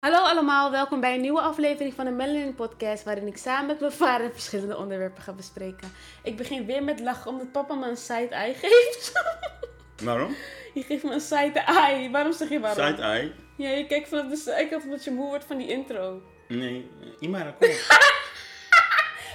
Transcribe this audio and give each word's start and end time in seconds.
Hallo 0.00 0.18
allemaal, 0.18 0.70
welkom 0.70 1.00
bij 1.00 1.14
een 1.14 1.20
nieuwe 1.20 1.40
aflevering 1.40 1.94
van 1.94 2.04
de 2.04 2.10
Melanin 2.10 2.54
Podcast, 2.54 3.04
waarin 3.04 3.26
ik 3.26 3.36
samen 3.36 3.66
met 3.66 3.80
mijn 3.80 3.92
vader 3.92 4.30
verschillende 4.32 4.76
onderwerpen 4.76 5.22
ga 5.22 5.32
bespreken. 5.32 5.92
Ik 6.22 6.36
begin 6.36 6.66
weer 6.66 6.82
met 6.82 7.00
lachen 7.00 7.30
omdat 7.30 7.52
papa 7.52 7.74
me 7.74 7.88
een 7.88 7.96
side-eye 7.96 8.54
geeft. 8.54 9.12
Waarom? 10.04 10.34
Je 10.74 10.82
geeft 10.82 11.04
me 11.04 11.12
een 11.12 11.20
side-eye. 11.20 12.10
Waarom 12.10 12.32
zeg 12.32 12.48
je 12.48 12.60
waarom? 12.60 12.86
Side-eye? 12.86 13.32
Ja, 13.56 13.68
je 13.68 13.86
kijkt 13.86 14.08
vanaf 14.08 14.26
de 14.28 14.36
zijkant 14.36 14.84
omdat 14.84 15.04
je 15.04 15.10
moe 15.10 15.28
wordt 15.28 15.44
van 15.44 15.58
die 15.58 15.68
intro. 15.68 16.22
Nee, 16.48 16.90
Imara, 17.18 17.54
kom. 17.58 17.68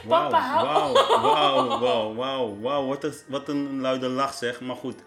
Papa, 0.07 0.39
hou 0.39 0.67
wauw, 0.67 0.89
op. 0.89 1.21
wauw, 1.21 1.79
wauw, 1.79 2.15
wauw, 2.15 2.59
wauw, 2.59 2.97
wat 3.27 3.49
een 3.49 3.81
luide 3.81 4.07
lach 4.07 4.33
zeg. 4.33 4.61
Maar 4.61 4.75
goed, 4.75 5.03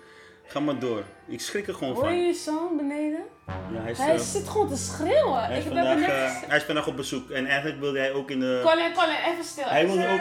ga 0.49 0.61
maar 0.61 0.79
door. 0.79 1.03
Ik 1.27 1.41
schrik 1.41 1.69
er 1.69 1.75
gewoon 1.75 1.95
Hoor 1.95 2.05
je 2.05 2.11
van. 2.11 2.27
je 2.27 2.35
zoon 2.35 2.77
beneden? 2.77 3.25
Ja, 3.47 3.81
hij 3.83 3.91
is, 3.91 3.99
Hij 3.99 4.15
eh, 4.15 4.21
zit 4.21 4.49
gewoon 4.49 4.69
te 4.69 4.77
schreeuwen. 4.77 5.45
hij, 5.45 5.59
is 5.59 5.65
ik 5.65 5.73
heb 5.73 5.85
vandaag, 5.85 5.99
net 5.99 6.09
eh, 6.09 6.49
hij 6.49 6.57
is 6.57 6.63
vandaag 6.65 6.87
op 6.87 6.97
bezoek 6.97 7.31
en 7.31 7.47
eigenlijk 7.47 7.81
wilde 7.81 7.99
hij 7.99 8.13
ook 8.13 8.31
in 8.31 8.41
de... 8.41 8.61
Colin, 8.65 8.93
Colin, 8.95 9.17
even 9.33 9.45
stil. 9.45 9.65
Hij 9.65 9.87
wilde 9.87 10.09
ook... 10.09 10.21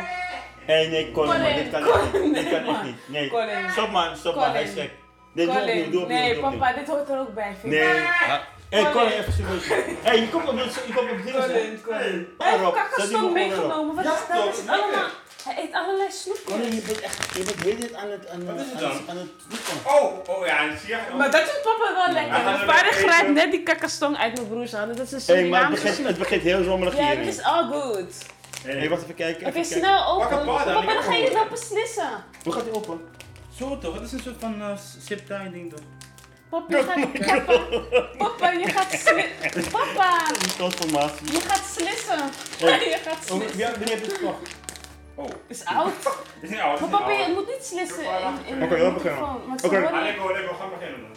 Hé, 0.66 0.88
nee, 0.88 1.12
Colin, 1.12 1.30
Colin, 1.30 1.42
maar 1.42 1.54
dit 1.54 1.70
kan 1.70 1.84
Colin, 1.84 2.00
echt 2.02 2.14
niet. 2.14 2.34
Dit 2.34 2.44
nee, 2.44 2.54
kan 2.64 2.76
echt 2.76 2.84
niet. 2.84 2.96
Nee, 3.06 3.30
Colin. 3.30 3.70
stop 3.72 3.92
maar, 3.92 4.16
stop 4.16 4.36
maar, 4.36 4.54
hij 4.54 4.64
is 4.64 4.74
gek. 4.74 4.92
Nee, 5.34 5.46
doe 5.46 5.56
doe 5.92 6.02
opnieuw, 6.02 6.08
nee 6.20 6.40
papa, 6.40 6.74
dit 6.74 6.88
hoort 6.88 7.10
er 7.10 7.20
ook 7.20 7.34
bij. 7.34 7.56
vind 7.62 7.74
ik. 7.74 7.80
Nee. 7.80 8.02
Hé, 8.70 8.80
Colin. 8.82 8.92
Colin, 8.92 9.12
even 9.12 9.34
serieus. 9.34 9.68
Hé, 10.04 10.12
je 10.12 10.30
komt 10.30 10.48
op 10.50 10.56
de... 10.56 10.64
Je 10.88 10.94
komt 10.94 11.12
op 11.12 11.18
de... 11.26 11.32
Colin, 11.32 11.82
Colin. 11.82 12.28
Hey, 12.38 12.58
Hij 12.58 13.08
heeft 13.08 13.32
meegenomen. 13.34 13.96
Wat 13.96 14.04
Ja, 14.04 14.14
is 14.14 14.66
dat? 14.66 14.68
allemaal... 14.68 15.10
Hij 15.44 15.64
eet 15.64 15.74
allerlei 15.74 15.87
snoepjes. 16.22 16.46
Colin, 16.46 16.76
je 16.76 16.82
bent 16.82 17.00
echt... 17.02 17.36
Je 17.38 17.44
bent 17.44 17.62
heel 17.64 17.80
dit 17.80 17.94
aan 17.94 18.10
het... 18.12 18.28
Aan, 18.30 18.46
Wat 18.46 18.56
is 18.56 18.62
het 18.72 18.74
aan, 18.74 18.80
dan? 18.82 18.92
het- 18.92 19.10
aan 19.10 19.18
het 19.18 19.30
snoepen. 19.48 19.92
Oh, 19.92 20.38
oh 20.38 20.46
ja, 20.46 20.78
zie 20.78 20.90
je? 20.90 20.98
Maar 21.18 21.32
dat 21.32 21.42
doet 21.46 21.62
papa 21.64 21.94
wel 22.06 22.14
lekker. 22.14 22.44
Mijn 22.44 22.60
er 22.60 22.66
vader 22.66 22.92
grijpt 22.94 23.30
net 23.34 23.52
die 23.52 23.64
kakkerstong 23.64 24.18
uit 24.18 24.34
mijn 24.36 24.48
broers 24.48 24.72
handen. 24.72 24.96
Dat 24.96 25.12
is 25.12 25.28
een 25.28 25.36
Hé, 25.36 25.42
hey, 25.42 25.50
maar 25.50 25.70
het 25.70 25.80
Surinaamse 25.80 26.02
begint, 26.04 26.08
het 26.08 26.18
begint 26.18 26.42
heel 26.44 26.64
rommelig 26.64 26.98
Ja, 26.98 27.06
hier. 27.12 27.16
dit 27.24 27.28
is 27.34 27.42
all 27.44 27.64
good. 27.72 28.14
Hé, 28.64 28.78
hey, 28.78 28.90
wacht 28.90 29.04
even 29.04 29.16
kijken. 29.16 29.48
Oké, 29.48 29.64
snel 29.64 30.06
open. 30.08 30.46
Papa, 30.46 30.64
dan 30.94 31.04
ga 31.04 31.14
je 31.14 31.24
het 31.24 31.34
wel 31.34 31.48
beslissen. 31.48 32.10
Hoe 32.44 32.54
gaat 32.54 32.64
hij 32.64 32.74
open? 32.74 33.02
Zo 33.58 33.78
toch, 33.78 33.94
het 33.94 34.04
is 34.04 34.12
een 34.12 34.20
soort 34.24 34.36
van 34.40 34.62
uh, 34.62 34.72
zip-tie 35.08 35.52
ding 35.52 35.72
toch? 35.74 35.80
Papa, 36.50 36.78
je 36.78 36.84
gaat... 37.24 37.46
Papa, 37.46 38.02
papa, 38.18 38.52
je 38.52 38.68
gaat 38.68 38.92
slissen. 38.92 39.72
Papa, 39.80 40.18
Transformatie. 40.58 41.32
je 41.32 41.40
gaat 41.42 41.64
slissen. 41.78 42.20
Hey. 42.60 42.80
Je 42.90 42.98
gaat 43.06 43.32
Oh, 43.32 43.38
slissen. 43.38 43.58
ja, 43.60 43.70
wanneer 43.72 43.90
heb 43.90 44.00
je 44.00 44.06
het 44.06 44.18
gekocht? 44.18 44.50
Oh, 45.20 45.30
is 45.48 45.66
oud. 45.66 45.92
is 46.42 46.50
niet 46.50 46.60
oud. 46.60 46.80
Maar 46.80 46.90
papa, 46.90 47.12
je 47.12 47.32
moet 47.36 47.48
niet 47.48 47.64
slissen 47.66 48.04
in, 48.04 48.56
in 48.56 48.64
Oké, 48.64 48.76
de 48.76 48.82
laten 48.82 48.94
we 48.94 48.94
beginnen. 48.94 49.24
Oké. 49.64 49.78
Ah, 49.78 49.98
je- 49.98 50.04
lekker 50.04 50.22
hoor, 50.22 50.34
ga 50.56 50.66
maar 50.66 50.78
beginnen 50.78 51.02
dan. 51.02 51.12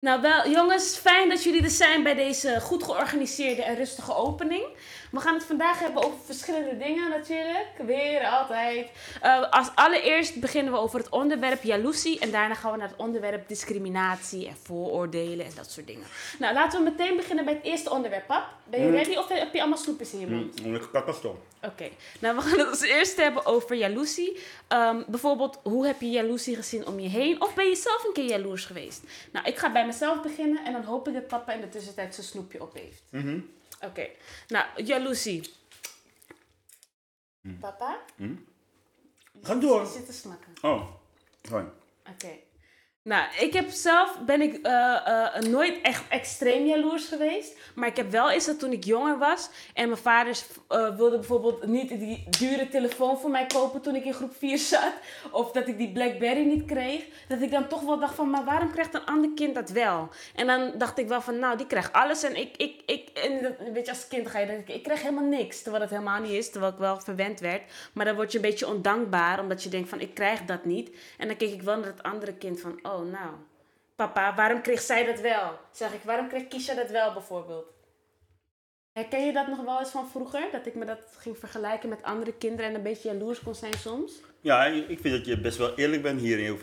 Nou 0.00 0.20
wel, 0.20 0.48
jongens, 0.48 0.96
fijn 0.96 1.28
dat 1.28 1.42
jullie 1.42 1.62
er 1.62 1.70
zijn 1.70 2.02
bij 2.02 2.14
deze 2.14 2.60
goed 2.60 2.82
georganiseerde 2.84 3.62
en 3.62 3.76
rustige 3.76 4.14
opening. 4.14 4.64
We 5.10 5.20
gaan 5.20 5.34
het 5.34 5.44
vandaag 5.44 5.78
hebben 5.78 6.02
over 6.04 6.18
verschillende 6.24 6.76
dingen 6.76 7.08
natuurlijk. 7.10 7.66
Weer, 7.86 8.26
altijd. 8.28 8.88
Eh, 9.22 9.50
als 9.50 9.70
allereerst 9.74 10.40
beginnen 10.40 10.72
we 10.72 10.78
over 10.78 10.98
het 10.98 11.08
onderwerp 11.08 11.62
jaloezie. 11.62 12.18
En 12.18 12.30
daarna 12.30 12.54
gaan 12.54 12.72
we 12.72 12.78
naar 12.78 12.88
het 12.88 12.96
onderwerp 12.96 13.48
discriminatie 13.48 14.46
en 14.46 14.56
vooroordelen 14.62 15.46
en 15.46 15.52
dat 15.56 15.70
soort 15.70 15.86
dingen. 15.86 16.06
Nou, 16.38 16.54
laten 16.54 16.84
we 16.84 16.90
meteen 16.90 17.16
beginnen 17.16 17.44
bij 17.44 17.54
het 17.54 17.64
eerste 17.64 17.90
onderwerp, 17.90 18.26
pap. 18.26 18.44
Ben 18.64 18.80
je 18.80 18.86
Mm. 18.86 18.94
ready 18.94 19.16
of 19.16 19.28
heb 19.28 19.52
je 19.54 19.60
allemaal 19.60 19.78
snoepjes 19.78 20.12
in 20.12 20.20
je 20.20 20.26
mond? 20.26 20.64
Mm, 20.64 20.72
lekker 20.72 20.90
kakkerstom. 20.90 21.38
Oké, 21.62 21.88
nou 22.20 22.36
we 22.36 22.42
gaan 22.42 22.58
het 22.58 22.68
als 22.68 22.80
eerste 22.80 23.22
hebben 23.22 23.46
over 23.46 23.76
jaloezie. 23.76 24.40
Ehm, 24.68 25.02
bijvoorbeeld, 25.06 25.58
hoe 25.62 25.86
heb 25.86 26.00
je 26.00 26.10
jaloezie 26.10 26.56
gezien 26.56 26.86
om 26.86 27.00
je 27.00 27.08
heen? 27.08 27.40
Of 27.42 27.54
ben 27.54 27.68
je 27.68 27.76
zelf 27.76 28.04
een 28.04 28.12
keer 28.12 28.24
jaloers 28.24 28.64
geweest? 28.64 29.02
Nou, 29.32 29.46
ik 29.46 29.56
ga 29.58 29.72
bij 29.72 29.84
mezelf 29.90 30.22
beginnen 30.22 30.64
en 30.64 30.72
dan 30.72 30.84
hoop 30.84 31.08
ik 31.08 31.14
dat 31.14 31.26
papa 31.26 31.52
in 31.52 31.60
de 31.60 31.68
tussentijd 31.68 32.14
zijn 32.14 32.26
snoepje 32.26 32.62
op 32.62 32.74
heeft. 32.74 33.02
Mhm. 33.10 33.40
Oké, 33.80 34.08
nou, 34.48 34.82
jaloezie. 34.82 35.52
Papa? 37.60 38.00
Mm. 38.16 38.46
Ga 39.42 39.54
door. 39.54 39.80
Je 39.80 39.86
zit 39.86 40.06
te 40.06 40.12
smakken. 40.12 40.52
Oh, 40.62 40.90
gewoon. 41.42 41.70
Oké. 42.08 42.38
Nou, 43.10 43.24
ik 43.38 43.52
heb 43.52 43.70
zelf, 43.70 44.18
ben 44.26 44.40
ik 44.40 44.66
eh, 44.66 44.96
eh, 45.06 45.42
nooit 45.42 45.80
echt 45.82 46.04
extreem 46.08 46.66
jaloers 46.66 47.06
geweest. 47.06 47.56
Maar 47.74 47.88
ik 47.88 47.96
heb 47.96 48.10
wel 48.10 48.30
eens 48.30 48.46
dat 48.46 48.58
toen 48.58 48.72
ik 48.72 48.84
jonger 48.84 49.18
was 49.18 49.48
en 49.74 49.88
mijn 49.88 50.00
vaders 50.00 50.44
eh, 50.68 50.96
wilde 50.96 51.16
bijvoorbeeld 51.16 51.66
niet 51.66 51.88
die 51.88 52.26
dure 52.38 52.68
telefoon 52.68 53.18
voor 53.18 53.30
mij 53.30 53.46
kopen 53.46 53.80
toen 53.80 53.94
ik 53.94 54.04
in 54.04 54.14
groep 54.14 54.36
4 54.38 54.58
zat. 54.58 54.92
Of 55.30 55.52
dat 55.52 55.68
ik 55.68 55.78
die 55.78 55.92
Blackberry 55.92 56.44
niet 56.44 56.64
kreeg. 56.64 57.04
Dat 57.28 57.40
ik 57.40 57.50
dan 57.50 57.68
toch 57.68 57.80
wel 57.80 57.98
dacht 57.98 58.14
van, 58.14 58.30
maar 58.30 58.44
waarom 58.44 58.72
krijgt 58.72 58.94
een 58.94 59.04
ander 59.04 59.30
kind 59.34 59.54
dat 59.54 59.70
wel? 59.70 60.08
En 60.34 60.46
dan 60.46 60.72
dacht 60.78 60.98
ik 60.98 61.08
wel 61.08 61.20
van, 61.20 61.38
nou, 61.38 61.56
die 61.56 61.66
krijgt 61.66 61.92
alles 61.92 62.22
en 62.22 62.36
ik, 62.36 62.56
ik, 62.56 62.82
ik, 62.86 63.08
en 63.08 63.42
dat- 63.42 63.72
weet 63.72 63.86
je, 63.86 63.92
als 63.92 64.08
kind 64.08 64.28
ga 64.28 64.38
je 64.38 64.46
denken, 64.46 64.74
ik 64.74 64.82
krijg 64.82 65.02
helemaal 65.02 65.24
niks. 65.28 65.62
Terwijl 65.62 65.82
dat 65.82 65.92
helemaal 65.92 66.20
niet 66.20 66.30
is, 66.30 66.50
terwijl 66.50 66.72
ik 66.72 66.78
wel 66.78 67.00
verwend 67.00 67.40
werd. 67.40 67.62
Maar 67.92 68.04
dan 68.04 68.14
word 68.14 68.32
je 68.32 68.38
een 68.38 68.44
beetje 68.44 68.68
ondankbaar, 68.68 69.40
omdat 69.40 69.62
je 69.62 69.68
denkt 69.68 69.88
van, 69.88 70.00
ik 70.00 70.14
krijg 70.14 70.44
dat 70.44 70.64
niet. 70.64 70.90
En 71.18 71.26
dan 71.26 71.36
keek 71.36 71.52
ik 71.52 71.62
wel 71.62 71.76
naar 71.76 71.86
het 71.86 72.02
andere 72.02 72.32
kind 72.34 72.60
van, 72.60 72.78
oh 72.82 72.99
nou, 73.04 73.34
papa, 73.96 74.34
waarom 74.34 74.62
kreeg 74.62 74.80
zij 74.80 75.04
dat 75.04 75.20
wel? 75.20 75.58
Zeg 75.70 75.92
ik, 75.92 76.00
waarom 76.02 76.28
kreeg 76.28 76.48
Kisha 76.48 76.74
dat 76.74 76.90
wel 76.90 77.12
bijvoorbeeld? 77.12 77.66
Herken 78.92 79.26
je 79.26 79.32
dat 79.32 79.46
nog 79.46 79.64
wel 79.64 79.78
eens 79.78 79.90
van 79.90 80.08
vroeger? 80.08 80.48
Dat 80.52 80.66
ik 80.66 80.74
me 80.74 80.84
dat 80.84 80.98
ging 81.18 81.38
vergelijken 81.38 81.88
met 81.88 82.02
andere 82.02 82.32
kinderen 82.32 82.70
en 82.70 82.74
een 82.74 82.82
beetje 82.82 83.08
jaloers 83.08 83.42
kon 83.42 83.54
zijn 83.54 83.74
soms? 83.74 84.12
Ja, 84.40 84.64
ik 84.64 85.00
vind 85.00 85.16
dat 85.16 85.26
je 85.26 85.40
best 85.40 85.58
wel 85.58 85.74
eerlijk 85.74 86.02
bent 86.02 86.20
hierin. 86.20 86.58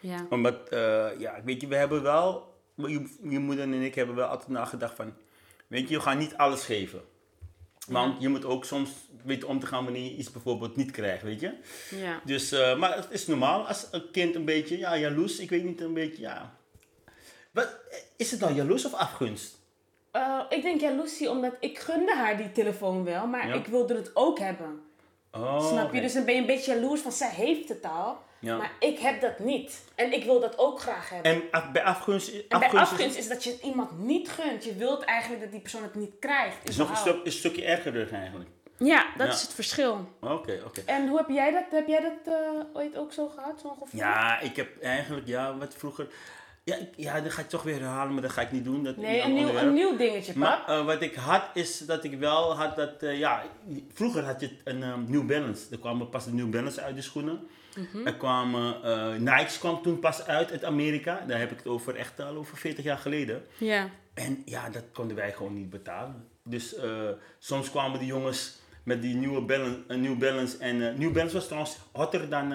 Ja. 0.00 0.26
Omdat, 0.30 0.68
eh, 0.68 1.08
ja, 1.18 1.40
weet 1.44 1.60
je, 1.60 1.66
we 1.66 1.76
hebben 1.76 2.02
wel, 2.02 2.54
je, 2.74 3.16
je 3.22 3.38
moeder 3.38 3.64
en 3.64 3.82
ik 3.82 3.94
hebben 3.94 4.16
wel 4.16 4.28
altijd 4.28 4.48
nagedacht 4.48 4.96
van, 4.96 5.14
weet 5.66 5.88
je, 5.88 5.94
je 5.94 6.00
gaat 6.00 6.18
niet 6.18 6.36
alles 6.36 6.64
geven. 6.64 7.00
Want 7.92 8.20
je 8.22 8.28
moet 8.28 8.44
ook 8.44 8.64
soms 8.64 8.90
weten 9.24 9.48
om 9.48 9.60
te 9.60 9.66
gaan 9.66 9.84
wanneer 9.84 10.02
je 10.04 10.16
iets 10.16 10.30
bijvoorbeeld 10.30 10.76
niet 10.76 10.90
krijgt, 10.90 11.22
weet 11.22 11.40
je. 11.40 11.52
Ja. 11.90 12.20
Dus, 12.24 12.52
eh, 12.52 12.78
maar 12.78 12.96
het 12.96 13.06
is 13.10 13.26
normaal 13.26 13.66
als 13.66 13.86
een 13.90 14.10
kind 14.10 14.34
een 14.34 14.44
beetje, 14.44 14.78
ja, 14.78 14.98
jaloers, 14.98 15.38
ik 15.38 15.50
weet 15.50 15.64
niet, 15.64 15.80
een 15.80 15.94
beetje, 15.94 16.22
ja. 16.22 16.54
Wat, 17.52 17.76
is 18.16 18.30
het 18.30 18.40
nou 18.40 18.54
jaloers 18.54 18.84
of 18.84 18.94
afgunst? 18.94 19.58
Eh, 20.10 20.40
ik 20.48 20.62
denk 20.62 20.80
jaloezie, 20.80 21.30
omdat 21.30 21.52
ik 21.60 21.78
gunde 21.78 22.14
haar 22.16 22.36
die 22.36 22.52
telefoon 22.52 23.04
wel, 23.04 23.26
maar 23.26 23.48
Ja. 23.48 23.54
ik 23.54 23.66
wilde 23.66 23.94
het 23.94 24.10
ook 24.14 24.38
hebben. 24.38 24.80
Oh, 25.32 25.68
Snap 25.68 25.94
je? 25.94 26.00
Dus 26.00 26.12
dan 26.12 26.24
ben 26.24 26.34
je 26.34 26.40
een 26.40 26.46
beetje 26.46 26.74
jaloers 26.74 27.00
van 27.00 27.12
zij 27.12 27.30
heeft 27.30 27.68
het 27.68 27.84
al, 27.84 28.18
Ja. 28.40 28.56
maar 28.56 28.72
ik 28.78 28.98
heb 28.98 29.20
dat 29.20 29.38
niet. 29.38 29.84
En 29.94 30.12
ik 30.12 30.24
wil 30.24 30.40
dat 30.40 30.58
ook 30.58 30.80
graag 30.80 31.08
hebben. 31.08 31.32
En 31.32 31.42
af- 31.50 31.72
bij 31.72 31.82
afgunst, 31.82 32.28
En 32.28 32.42
bij 32.48 32.58
afgunst 32.58 32.74
is- 32.74 32.90
afgunst 32.98 33.18
is 33.18 33.28
dat 33.28 33.44
je 33.44 33.50
het 33.50 33.60
iemand 33.62 33.98
niet 33.98 34.28
gunt. 34.28 34.64
Je 34.64 34.74
wilt 34.74 35.02
eigenlijk 35.04 35.42
dat 35.42 35.50
die 35.50 35.60
persoon 35.60 35.82
het 35.82 35.94
niet 35.94 36.14
krijgt. 36.20 36.68
is 36.68 36.76
nog 36.76 36.90
een, 36.90 36.96
stuk, 36.96 37.20
een 37.24 37.32
stukje 37.32 37.64
erger 37.64 38.12
eigenlijk. 38.12 38.50
Ja, 38.76 39.06
dat 39.16 39.26
Ja. 39.26 39.32
is 39.32 39.42
het 39.42 39.52
verschil. 39.54 40.08
Oké, 40.20 40.60
oké. 40.66 40.80
En 40.86 41.08
hoe 41.08 41.16
heb 41.18 41.28
jij 41.28 41.50
dat? 41.52 41.64
Heb 41.70 41.86
jij 41.86 42.00
dat 42.00 42.34
eh, 42.34 42.34
ooit 42.74 42.96
ook 42.96 43.12
zo 43.12 43.28
gehad, 43.28 43.60
zo'n 43.60 43.70
gevoel? 43.72 44.00
Ja, 44.00 44.40
ik 44.40 44.56
heb 44.56 44.82
eigenlijk, 44.82 45.26
ja, 45.26 45.56
wat 45.56 45.74
vroeger... 45.76 46.06
Ja, 46.64 46.76
ik, 46.76 46.88
ja, 46.96 47.20
dat 47.20 47.32
ga 47.32 47.40
ik 47.40 47.48
toch 47.48 47.62
weer 47.62 47.74
herhalen, 47.80 48.12
maar 48.12 48.22
dat 48.22 48.30
ga 48.30 48.40
ik 48.40 48.52
niet 48.52 48.64
doen. 48.64 48.84
Dat, 48.84 48.96
Nee, 48.96 49.20
een 49.20 49.34
nieuw, 49.34 49.54
een 49.56 49.72
nieuw 49.72 49.96
dingetje, 49.96 50.32
pap. 50.32 50.42
Maar 50.42 50.64
eh, 50.78 50.84
wat 50.84 51.02
ik 51.02 51.14
had, 51.14 51.42
is 51.54 51.78
dat 51.78 52.04
ik 52.04 52.18
wel 52.18 52.56
had 52.56 52.76
dat, 52.76 53.02
eh, 53.02 53.18
ja, 53.18 53.42
vroeger 53.92 54.24
had 54.24 54.40
je 54.40 54.50
een 54.64 54.82
ehm, 54.82 55.10
New 55.10 55.26
Balance. 55.26 55.64
Er 55.70 55.78
kwamen 55.78 56.08
pas 56.08 56.24
de 56.24 56.32
New 56.32 56.50
Balance 56.50 56.80
uit 56.80 56.96
de 56.96 57.02
schoenen. 57.02 57.48
Mhm. 57.76 58.06
Er 58.06 58.14
kwamen, 58.14 58.82
eh 58.82 59.14
Nikes 59.14 59.58
kwam 59.58 59.82
toen 59.82 59.98
pas 59.98 60.26
uit 60.26 60.50
uit 60.50 60.64
Amerika. 60.64 61.24
Daar 61.26 61.38
heb 61.38 61.50
ik 61.50 61.56
het 61.56 61.66
over 61.66 61.96
echt 61.96 62.20
al 62.20 62.36
over 62.36 62.56
40 62.56 62.84
jaar 62.84 62.98
geleden. 62.98 63.44
Ja. 63.58 63.90
En 64.14 64.42
ja, 64.44 64.70
dat 64.70 64.84
konden 64.92 65.16
wij 65.16 65.32
gewoon 65.32 65.54
niet 65.54 65.70
betalen. 65.70 66.28
Dus 66.44 66.74
eh, 66.74 67.08
soms 67.38 67.70
kwamen 67.70 67.98
de 67.98 68.06
jongens 68.06 68.58
met 68.82 69.02
die 69.02 69.14
nieuwe 69.14 69.40
Balance, 69.40 69.82
New 69.88 70.18
Balance. 70.18 70.58
En 70.58 70.88
eh, 70.88 70.98
New 70.98 71.12
Balance 71.12 71.34
was 71.34 71.46
trouwens 71.46 71.78
hotter 71.92 72.28
dan, 72.28 72.48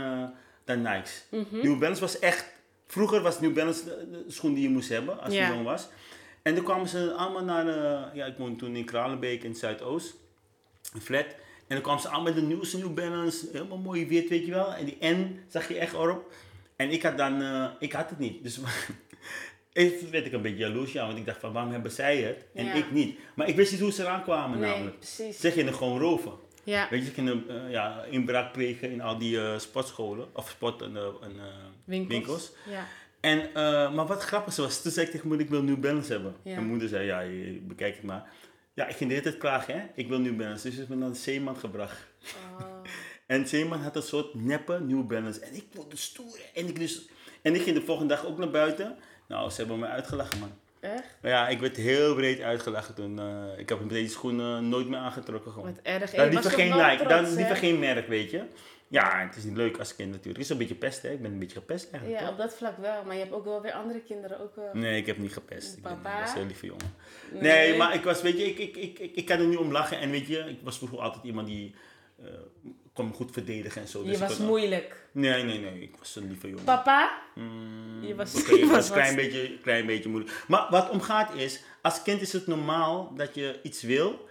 dan 0.63 0.81
Nikes. 0.81 1.23
Mhm. 1.31 1.57
New 1.61 1.79
Balance 1.79 2.01
was 2.01 2.19
echt... 2.19 2.53
Vroeger 2.87 3.21
was 3.21 3.39
New 3.39 3.53
Balance 3.53 3.83
de, 3.83 4.23
de 4.25 4.31
schoen 4.31 4.53
die 4.53 4.63
je 4.63 4.69
moest 4.69 4.89
hebben 4.89 5.21
als 5.21 5.33
je 5.33 5.39
jong 5.39 5.63
was. 5.63 5.87
En 6.41 6.55
toen 6.55 6.63
kwamen 6.63 6.87
ze 6.87 7.13
allemaal 7.13 7.43
naar... 7.43 7.65
ja, 8.15 8.25
ik 8.25 8.37
woonde 8.37 8.55
toen 8.55 8.75
in 8.75 8.85
Kralenbeek 8.85 9.43
in 9.43 9.55
Zuidoost. 9.55 10.15
Een 10.93 11.01
flat. 11.01 11.25
En 11.67 11.75
dan 11.75 11.81
kwamen 11.81 12.01
ze 12.01 12.07
allemaal 12.07 12.33
met 12.33 12.41
de 12.41 12.47
nieuwste 12.47 12.77
New 12.77 12.93
Balance. 12.93 13.47
Helemaal 13.51 13.77
mooi 13.77 14.07
wit, 14.07 14.29
weet 14.29 14.45
je 14.45 14.51
wel. 14.51 14.73
En 14.73 14.85
die 14.85 14.97
N 15.01 15.39
zag 15.47 15.67
je 15.67 15.77
echt 15.77 15.93
erop. 15.93 16.33
En 16.75 16.89
ik 16.91 17.03
had 17.03 17.17
dan... 17.17 17.41
eh, 17.41 17.65
ik 17.79 17.91
had 17.93 18.09
het 18.09 18.19
niet. 18.19 18.43
Dus... 18.43 18.59
Even 19.73 20.11
werd 20.11 20.25
ik 20.25 20.31
een 20.31 20.41
beetje 20.41 20.57
jaloers, 20.57 20.91
ja, 20.91 21.05
want 21.05 21.17
ik 21.17 21.25
dacht 21.25 21.39
van 21.39 21.53
waarom 21.53 21.71
hebben 21.71 21.91
zij 21.91 22.17
het 22.21 22.45
en 22.53 22.65
Ja. 22.65 22.73
ik 22.73 22.91
niet. 22.91 23.19
Maar 23.35 23.47
ik 23.47 23.55
wist 23.55 23.71
niet 23.71 23.81
hoe 23.81 23.91
ze 23.91 24.01
eraan 24.01 24.23
kwamen 24.23 24.59
Nee, 24.59 24.69
namelijk. 24.71 24.99
precies. 24.99 25.39
Ze 25.39 25.51
gingen 25.51 25.73
gewoon 25.73 25.99
roven. 25.99 26.31
Ja. 26.63 26.87
Weet 26.89 26.99
je, 26.99 27.05
ze 27.05 27.13
gingen 27.13 27.43
eh, 27.49 27.71
ja, 27.71 28.03
inbraak 28.09 28.51
plegen 28.51 28.91
in 28.91 29.01
al 29.01 29.17
die 29.17 29.41
eh, 29.41 29.57
sportscholen 29.59 30.27
of 30.33 30.49
sport 30.49 30.81
en, 30.81 30.93
Winkels. 31.85 32.07
winkels. 32.13 32.51
Ja. 32.69 32.87
En, 33.19 33.49
maar 33.95 34.05
wat 34.05 34.23
grappig 34.23 34.55
was, 34.55 34.81
toen 34.81 34.91
zei 34.91 35.05
ik 35.05 35.11
tegen 35.11 35.27
moeder, 35.27 35.45
ik 35.45 35.51
wil 35.51 35.63
New 35.63 35.79
Balance 35.79 36.11
hebben. 36.11 36.35
Ja. 36.43 36.55
Mijn 36.55 36.67
moeder 36.67 36.87
zei, 36.87 37.05
ja, 37.05 37.23
bekijk 37.61 37.95
het 37.95 38.03
maar. 38.03 38.29
Ja, 38.75 38.87
ik 38.87 38.95
ging 38.95 39.09
de 39.09 39.15
hele 39.15 39.27
tijd 39.29 39.37
klagen, 39.37 39.73
hè. 39.79 39.85
Ik 39.95 40.07
wil 40.07 40.19
New 40.19 40.35
Balance. 40.35 40.63
Dus 40.63 40.71
ze 40.73 40.77
heeft 40.77 40.89
me 40.89 40.95
naar 40.95 41.09
de 41.09 41.15
Zeeman 41.15 41.57
gebracht. 41.57 41.97
Oh. 42.59 42.65
En 43.25 43.47
Zeeman 43.47 43.79
had 43.81 43.95
een 43.95 44.01
soort 44.01 44.33
neppe 44.33 44.79
New 44.79 45.05
Balance. 45.07 45.39
En 45.39 45.53
ik 45.55 45.65
wilde 45.71 45.97
stoer. 45.97 46.37
En 46.53 46.67
ik, 46.67 46.79
dus, 46.79 47.07
en 47.41 47.55
ik 47.55 47.61
ging 47.61 47.75
de 47.77 47.85
volgende 47.85 48.13
dag 48.15 48.25
ook 48.25 48.37
naar 48.37 48.49
buiten. 48.49 48.97
Nou, 49.27 49.49
ze 49.49 49.57
hebben 49.57 49.79
me 49.79 49.85
uitgelachen, 49.87 50.39
man. 50.39 50.51
Echt? 50.79 51.03
Maar 51.21 51.31
ja, 51.31 51.47
ik 51.47 51.59
werd 51.59 51.75
heel 51.77 52.15
breed 52.15 52.41
uitgelachen 52.41 52.95
toen. 52.95 53.19
eh, 53.19 53.59
ik 53.59 53.69
heb 53.69 53.89
deze 53.89 54.11
schoenen 54.11 54.69
nooit 54.69 54.87
meer 54.87 54.99
aangetrokken 54.99 55.51
gewoon. 55.51 55.67
Wat 55.67 55.79
erg. 55.83 56.11
Dan 56.11 56.25
Je 56.25 56.31
liever 56.31 56.51
geen 56.51 56.71
Nike, 56.77 57.07
dan 57.07 57.33
liever 57.35 57.55
geen 57.55 57.79
merk, 57.79 58.07
weet 58.07 58.31
je. 58.31 58.43
Ja, 58.87 59.19
het 59.27 59.35
is 59.35 59.43
niet 59.43 59.55
leuk 59.57 59.77
als 59.77 59.95
kind 59.95 60.09
natuurlijk. 60.09 60.35
Het 60.37 60.45
is 60.45 60.49
een 60.51 60.57
beetje 60.57 60.75
pest, 60.75 61.01
hè. 61.01 61.11
Ik 61.11 61.21
ben 61.21 61.31
een 61.31 61.39
beetje 61.39 61.59
gepest 61.59 61.89
eigenlijk, 61.91 62.19
Ja, 62.21 62.25
toch? 62.27 62.35
op 62.35 62.41
dat 62.41 62.55
vlak 62.55 62.77
wel. 62.77 63.03
Maar 63.03 63.13
je 63.13 63.19
hebt 63.21 63.33
ook 63.33 63.43
wel 63.45 63.61
weer 63.61 63.71
andere 63.71 63.99
kinderen 64.01 64.39
ook 64.39 64.55
wel. 64.55 64.69
Nee, 64.73 64.97
ik 64.99 65.05
heb 65.05 65.17
niet 65.17 65.33
gepest. 65.33 65.77
Ik 65.77 65.83
ben, 65.83 65.91
ik 65.91 66.01
Papa? 66.01 66.19
was 66.21 66.33
heel 66.33 66.45
lieve 66.45 66.65
jongen. 66.65 66.93
Nee. 67.31 67.77
maar 67.77 67.93
ik 67.95 68.03
was, 68.03 68.21
weet 68.21 68.37
je, 68.37 68.43
ik, 68.45 68.57
ik, 68.57 68.75
ik, 68.75 68.99
ik, 68.99 69.15
ik 69.15 69.25
kan 69.25 69.39
er 69.39 69.45
nu 69.47 69.55
om 69.55 69.71
lachen. 69.71 69.99
En 69.99 70.09
weet 70.11 70.27
je, 70.27 70.37
ik 70.39 70.59
was 70.63 70.77
vroeger 70.77 70.99
altijd 70.99 71.23
iemand 71.23 71.47
die 71.47 71.75
eh, 72.23 72.25
kon 72.93 73.07
me 73.07 73.13
goed 73.13 73.31
verdedigen 73.31 73.81
en 73.81 73.87
zo. 73.87 74.03
Je 74.03 74.09
Dus 74.09 74.19
was 74.19 74.35
kon- 74.37 74.45
moeilijk. 74.45 75.07
Nee, 75.11 75.43
nee, 75.43 75.59
nee. 75.59 75.81
Ik 75.81 75.95
was 75.99 76.15
een 76.15 76.27
lieve 76.27 76.47
jongen. 76.49 76.63
Papa? 76.63 77.21
Mm, 77.35 78.03
Je 78.03 78.15
was- 78.15 78.31
je 78.33 78.39
ik 78.59 78.65
was 78.65 78.69
was 78.69 78.87
een 78.87 78.93
klein 78.93 79.15
beetje, 79.15 79.57
klein 79.61 79.85
beetje 79.85 80.09
moeilijk. 80.09 80.43
Maar 80.47 80.67
wat 80.69 80.89
omgaat 80.89 81.33
is, 81.35 81.63
als 81.81 82.01
kind 82.01 82.21
is 82.21 82.33
het 82.33 82.47
normaal 82.47 83.13
dat 83.15 83.35
je 83.35 83.59
iets 83.63 83.81
wil 83.83 84.24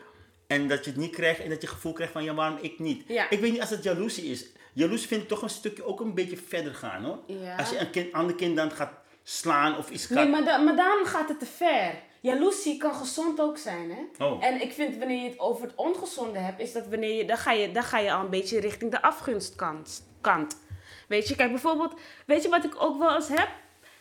en 0.55 0.69
dat 0.69 0.85
je 0.85 0.91
het 0.91 1.01
niet 1.01 1.15
krijgt 1.15 1.41
en 1.41 1.49
dat 1.49 1.61
je 1.61 1.67
het 1.67 1.75
gevoel 1.77 1.93
krijgt 1.93 2.13
van 2.13 2.25
ja, 2.25 2.35
waarom 2.35 2.59
ik 2.61 2.79
niet? 2.79 3.05
Ja. 3.09 3.31
Ik 3.31 3.41
weet 3.41 3.53
niet 3.53 3.61
als 3.61 3.71
het 3.71 3.83
jaloezie 3.83 4.31
is. 4.31 4.47
Jaloezie 4.73 5.09
vind 5.09 5.23
ik 5.23 5.29
toch 5.29 5.43
een 5.43 5.49
stukje 5.51 5.85
ook 5.85 6.01
een 6.01 6.15
beetje 6.15 6.37
verder 6.37 6.75
gaan 6.75 7.05
hoor. 7.05 7.19
Ja. 7.27 7.57
Als 7.57 7.71
je 7.71 7.79
een 7.79 7.91
kind, 7.91 8.13
ander 8.13 8.35
kind 8.37 8.57
dan 8.57 8.71
gaat 8.71 8.93
slaan 9.23 9.77
of 9.79 9.91
iets 9.91 10.07
gaat... 10.07 10.17
Nee, 10.17 10.29
maar, 10.29 10.45
da- 10.45 10.59
maar 10.59 10.77
daarom 10.77 11.05
gaat 11.05 11.29
het 11.29 11.39
te 11.39 11.47
ver. 11.47 11.95
Jaloezie 12.21 12.77
kan 12.77 12.95
gezond 12.95 13.41
ook 13.41 13.59
zijn, 13.59 13.91
hè? 13.91 14.25
Oh. 14.25 14.45
En 14.45 14.63
ik 14.63 14.73
vind 14.73 14.97
wanneer 14.99 15.23
je 15.23 15.29
het 15.29 15.39
over 15.39 15.63
het 15.67 15.75
ongezonde 15.77 16.39
hebt, 16.39 16.61
is 16.61 16.73
dat 16.73 16.87
wanneer 16.89 17.17
je, 17.17 17.25
dan 17.25 17.37
ga 17.37 17.53
je, 17.53 17.73
dan 17.73 17.83
ga 17.83 17.99
je 17.99 18.13
al 18.13 18.21
een 18.25 18.31
beetje 18.31 18.61
richting 18.61 18.91
de 18.91 19.03
afgunstkant. 19.03 20.07
Kant. 20.21 20.57
Weet 21.09 21.29
je, 21.29 21.37
kijk 21.37 21.51
bijvoorbeeld, 21.51 21.95
weet 22.27 22.43
je 22.43 22.49
wat 22.49 22.65
ik 22.65 22.83
ook 22.83 22.99
wel 22.99 23.15
eens 23.15 23.29
heb? 23.29 23.49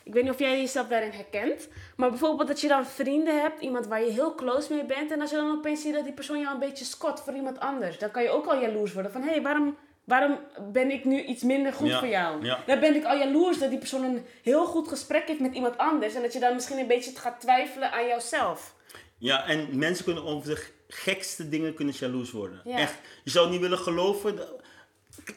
Ik 0.04 0.14
weet 0.14 0.24
niet 0.24 0.32
of 0.32 0.40
jij 0.40 0.60
jezelf 0.60 0.88
daarin 0.88 1.12
herkent, 1.12 1.68
maar 1.96 2.10
bijvoorbeeld 2.10 2.48
dat 2.48 2.62
je 2.62 2.68
dan 2.68 2.86
vrienden 2.86 3.42
hebt, 3.42 3.62
iemand 3.62 3.88
waar 3.88 4.04
je 4.04 4.12
heel 4.12 4.36
close 4.36 4.74
mee 4.74 4.86
bent, 4.86 5.12
en 5.12 5.22
als 5.22 5.30
je 5.30 5.36
dan 5.36 5.58
opeens 5.58 5.82
ziet 5.82 5.94
dat 5.94 6.04
die 6.04 6.14
persoon 6.14 6.40
jou 6.40 6.54
een 6.54 6.60
beetje 6.60 6.86
scot 6.86 7.20
voor 7.22 7.34
iemand 7.34 7.60
anders, 7.60 7.98
dan 7.98 8.12
kan 8.12 8.24
je 8.24 8.30
ook 8.30 8.46
al 8.46 8.62
jaloers 8.62 8.94
worden 8.94 9.12
van, 9.12 9.22
hé, 9.22 9.30
hey, 9.30 9.42
waarom, 9.42 9.78
waarom 10.04 10.40
ben 10.72 10.92
ik 10.92 11.06
nu 11.06 11.24
iets 11.24 11.44
minder 11.44 11.74
goed 11.74 11.88
Ja, 11.88 12.00
voor 12.00 12.08
jou? 12.08 12.46
ja. 12.46 12.64
Dan 12.66 12.80
ben 12.80 12.96
ik 12.96 13.04
al 13.06 13.18
jaloers 13.18 13.60
dat 13.60 13.70
die 13.70 13.80
persoon 13.80 14.04
een 14.04 14.26
heel 14.42 14.66
goed 14.66 14.88
gesprek 14.88 15.28
heeft 15.28 15.40
met 15.40 15.54
iemand 15.54 15.78
anders, 15.78 16.16
en 16.16 16.22
dat 16.22 16.34
je 16.34 16.40
dan 16.40 16.54
misschien 16.54 16.78
een 16.78 16.88
beetje 16.88 17.12
gaat 17.16 17.42
twijfelen 17.42 17.92
aan 17.92 18.08
jouzelf. 18.08 18.76
Ja, 19.18 19.48
en 19.48 19.68
mensen 19.78 20.06
kunnen 20.06 20.24
over 20.24 20.50
de 20.56 20.68
gekste 20.88 21.50
dingen 21.50 21.74
kunnen 21.74 21.94
jaloers 21.98 22.32
worden. 22.32 22.62
Ja. 22.64 22.78
Echt. 22.78 22.96
Je 23.24 23.32
zou 23.32 23.50
niet 23.50 23.62
willen 23.62 23.78
geloven. 23.78 24.36
De, 24.36 24.56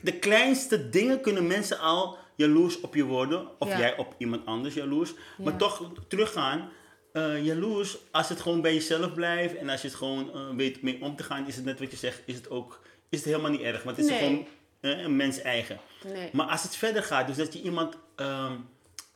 de 0.01 0.19
kleinste 0.19 0.89
dingen 0.89 1.21
kunnen 1.21 1.47
mensen 1.47 1.79
al 1.79 2.19
jaloers 2.37 2.81
op 2.81 2.95
je 2.95 3.05
worden. 3.05 3.49
Of 3.59 3.69
Ja. 3.69 3.79
jij 3.79 3.97
op 3.97 4.15
iemand 4.19 4.47
anders 4.47 4.75
jaloers. 4.75 5.13
Maar 5.39 5.57
toch 5.57 5.91
teruggaan. 6.09 6.69
eh 7.13 7.45
jaloers, 7.45 7.99
als 8.11 8.29
het 8.29 8.41
gewoon 8.41 8.61
bij 8.61 8.75
jezelf 8.75 9.15
blijft. 9.15 9.55
En 9.57 9.69
als 9.69 9.81
je 9.83 9.89
het 9.89 9.97
gewoon 9.97 10.33
eh, 10.35 10.41
weet 10.57 10.83
mee 10.83 10.99
om 11.03 11.17
te 11.17 11.23
gaan. 11.23 11.47
Is 11.47 11.57
het 11.57 11.65
net 11.65 11.79
wat 11.81 11.91
je 11.91 11.97
zegt. 11.97 12.21
Is 12.25 12.35
het 12.35 12.51
ook 12.51 12.81
is 13.09 13.19
het 13.19 13.29
helemaal 13.29 13.51
niet 13.51 13.61
erg. 13.61 13.83
Want 13.83 13.97
het 13.97 14.05
is 14.07 14.11
Nee. 14.13 14.21
gewoon 14.21 14.47
eh, 14.81 15.03
een 15.03 15.17
mens 15.17 15.41
eigen. 15.41 15.79
Nee. 16.05 16.29
Maar 16.33 16.47
als 16.47 16.63
het 16.63 16.77
verder 16.77 17.03
gaat. 17.03 17.27
Dus 17.27 17.37
dat 17.37 17.53
je 17.53 17.63
iemand 17.63 17.95
ehm, 18.17 18.53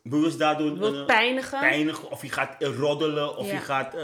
bewust 0.03 0.39
daardoor... 0.39 0.79
Wilt 0.79 1.07
pijnigen. 1.07 1.59
pijnigen, 1.61 2.11
of 2.11 2.23
je 2.23 2.29
gaat 2.31 2.63
roddelen, 2.63 3.37
of 3.37 3.47
Ja. 3.47 3.53
je 3.53 3.59
gaat, 3.61 3.95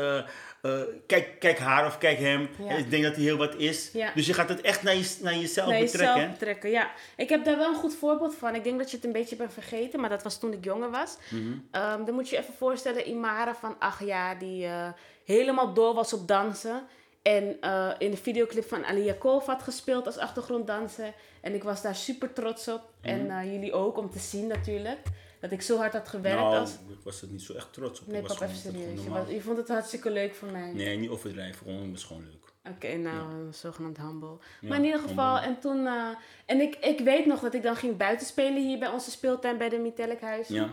eh, 0.67 0.81
kijk, 1.07 1.39
kijk 1.39 1.59
haar 1.59 1.87
of 1.87 1.99
kijk 1.99 2.19
hem. 2.19 2.49
Ja. 2.59 2.77
Ik 2.77 2.91
denk 2.91 3.03
dat 3.03 3.15
hij 3.15 3.25
heel 3.25 3.37
wat 3.37 3.55
is. 3.55 3.91
Ja. 3.93 4.13
Dus 4.15 4.27
je 4.27 4.35
gaat 4.35 4.49
het 4.49 4.61
echt 4.61 4.83
naar, 4.83 4.95
je, 4.95 5.17
naar 5.23 5.37
jezelf 5.37 5.69
naar 5.69 5.81
betrekken. 5.81 6.15
jezelf 6.15 6.31
betrekken. 6.31 6.71
Ja, 6.71 6.91
ik 7.17 7.29
heb 7.29 7.45
daar 7.45 7.57
wel 7.57 7.69
een 7.69 7.75
goed 7.75 7.95
voorbeeld 7.95 8.35
van. 8.35 8.55
Ik 8.55 8.65
denk 8.65 8.79
dat 8.79 8.91
je 8.91 8.97
het 8.97 9.05
een 9.05 9.13
beetje 9.13 9.37
bent 9.37 9.53
vergeten, 9.53 10.01
maar 10.01 10.11
dat 10.11 10.23
was 10.23 10.39
toen 10.39 10.53
ik 10.53 10.65
jonger 10.65 10.91
was. 10.91 11.17
Mhm. 11.31 11.53
Ehm, 11.71 12.05
dan 12.05 12.15
moet 12.15 12.29
je 12.29 12.37
je 12.37 12.43
even 12.43 12.55
voorstellen, 12.55 13.09
Imara 13.09 13.55
van 13.55 13.77
acht 13.79 14.05
jaar, 14.05 14.39
die 14.39 14.65
eh, 14.65 14.89
helemaal 15.25 15.75
door 15.75 15.95
was 15.95 16.13
op 16.13 16.29
dansen. 16.29 16.83
En 17.23 17.57
eh, 17.61 17.91
in 17.99 18.11
de 18.11 18.17
videoclip 18.17 18.69
van 18.69 18.85
Ali 18.85 19.05
Yakov 19.05 19.47
had 19.47 19.63
gespeeld 19.63 20.07
als 20.07 20.19
achtergronddanser. 20.19 21.13
En 21.41 21.55
ik 21.55 21.63
was 21.63 21.83
daar 21.83 21.95
super 21.95 22.33
trots 22.33 22.69
op. 22.69 22.81
Mhm. 23.01 23.11
En 23.11 23.31
eh, 23.31 23.53
jullie 23.53 23.73
ook, 23.73 23.99
om 23.99 24.11
te 24.11 24.19
zien 24.19 24.47
natuurlijk. 24.47 24.99
Dat 25.49 25.59
ik 25.59 25.65
zo 25.65 25.77
hard 25.77 25.93
had 25.93 26.09
gewerkt. 26.09 26.41
nou, 26.41 26.57
als... 26.59 26.73
ik 26.73 26.99
was 27.05 27.23
er 27.23 27.29
niet 27.29 27.43
zo 27.43 27.53
echt 27.55 27.73
trots 27.73 28.01
op. 28.01 28.07
Nee, 28.07 28.21
Ik 28.21 28.27
was 28.29 28.41
even 28.41 28.57
serieus. 28.57 29.03
Je, 29.03 29.11
was- 29.11 29.27
vond 29.39 29.57
het 29.57 29.69
hartstikke 29.69 30.11
leuk 30.11 30.35
voor 30.35 30.49
mij. 30.51 30.73
Nee, 30.73 30.97
niet 30.99 31.11
overdrijven. 31.11 31.67
Gewoon, 31.67 31.83
het 31.83 31.91
was 31.91 32.05
gewoon 32.05 32.23
leuk. 32.25 32.73
Oké, 32.75 32.97
nou, 32.97 33.53
zogenaamd 33.53 33.97
humble. 33.97 34.37
Ja, 34.61 34.69
maar 34.69 34.79
in 34.79 34.85
ieder 34.85 35.01
geval, 35.01 35.35
humble. 35.35 35.49
en 35.55 35.61
toen... 35.61 35.87
eh, 35.87 36.09
en 36.47 36.61
ik, 36.61 36.77
ik 36.77 37.01
weet 37.01 37.27
nog 37.27 37.41
dat 37.41 37.55
ik 37.55 37.63
dan 37.63 37.77
ging 37.77 37.97
buiten 37.97 38.27
spelen 38.27 38.67
hier 38.67 38.79
bij 38.79 38.89
onze 38.89 39.11
speeltuin 39.11 39.59
bij 39.59 39.69
de 39.69 39.79
Mietellikhuis. 39.79 40.49
Ja. 40.49 40.71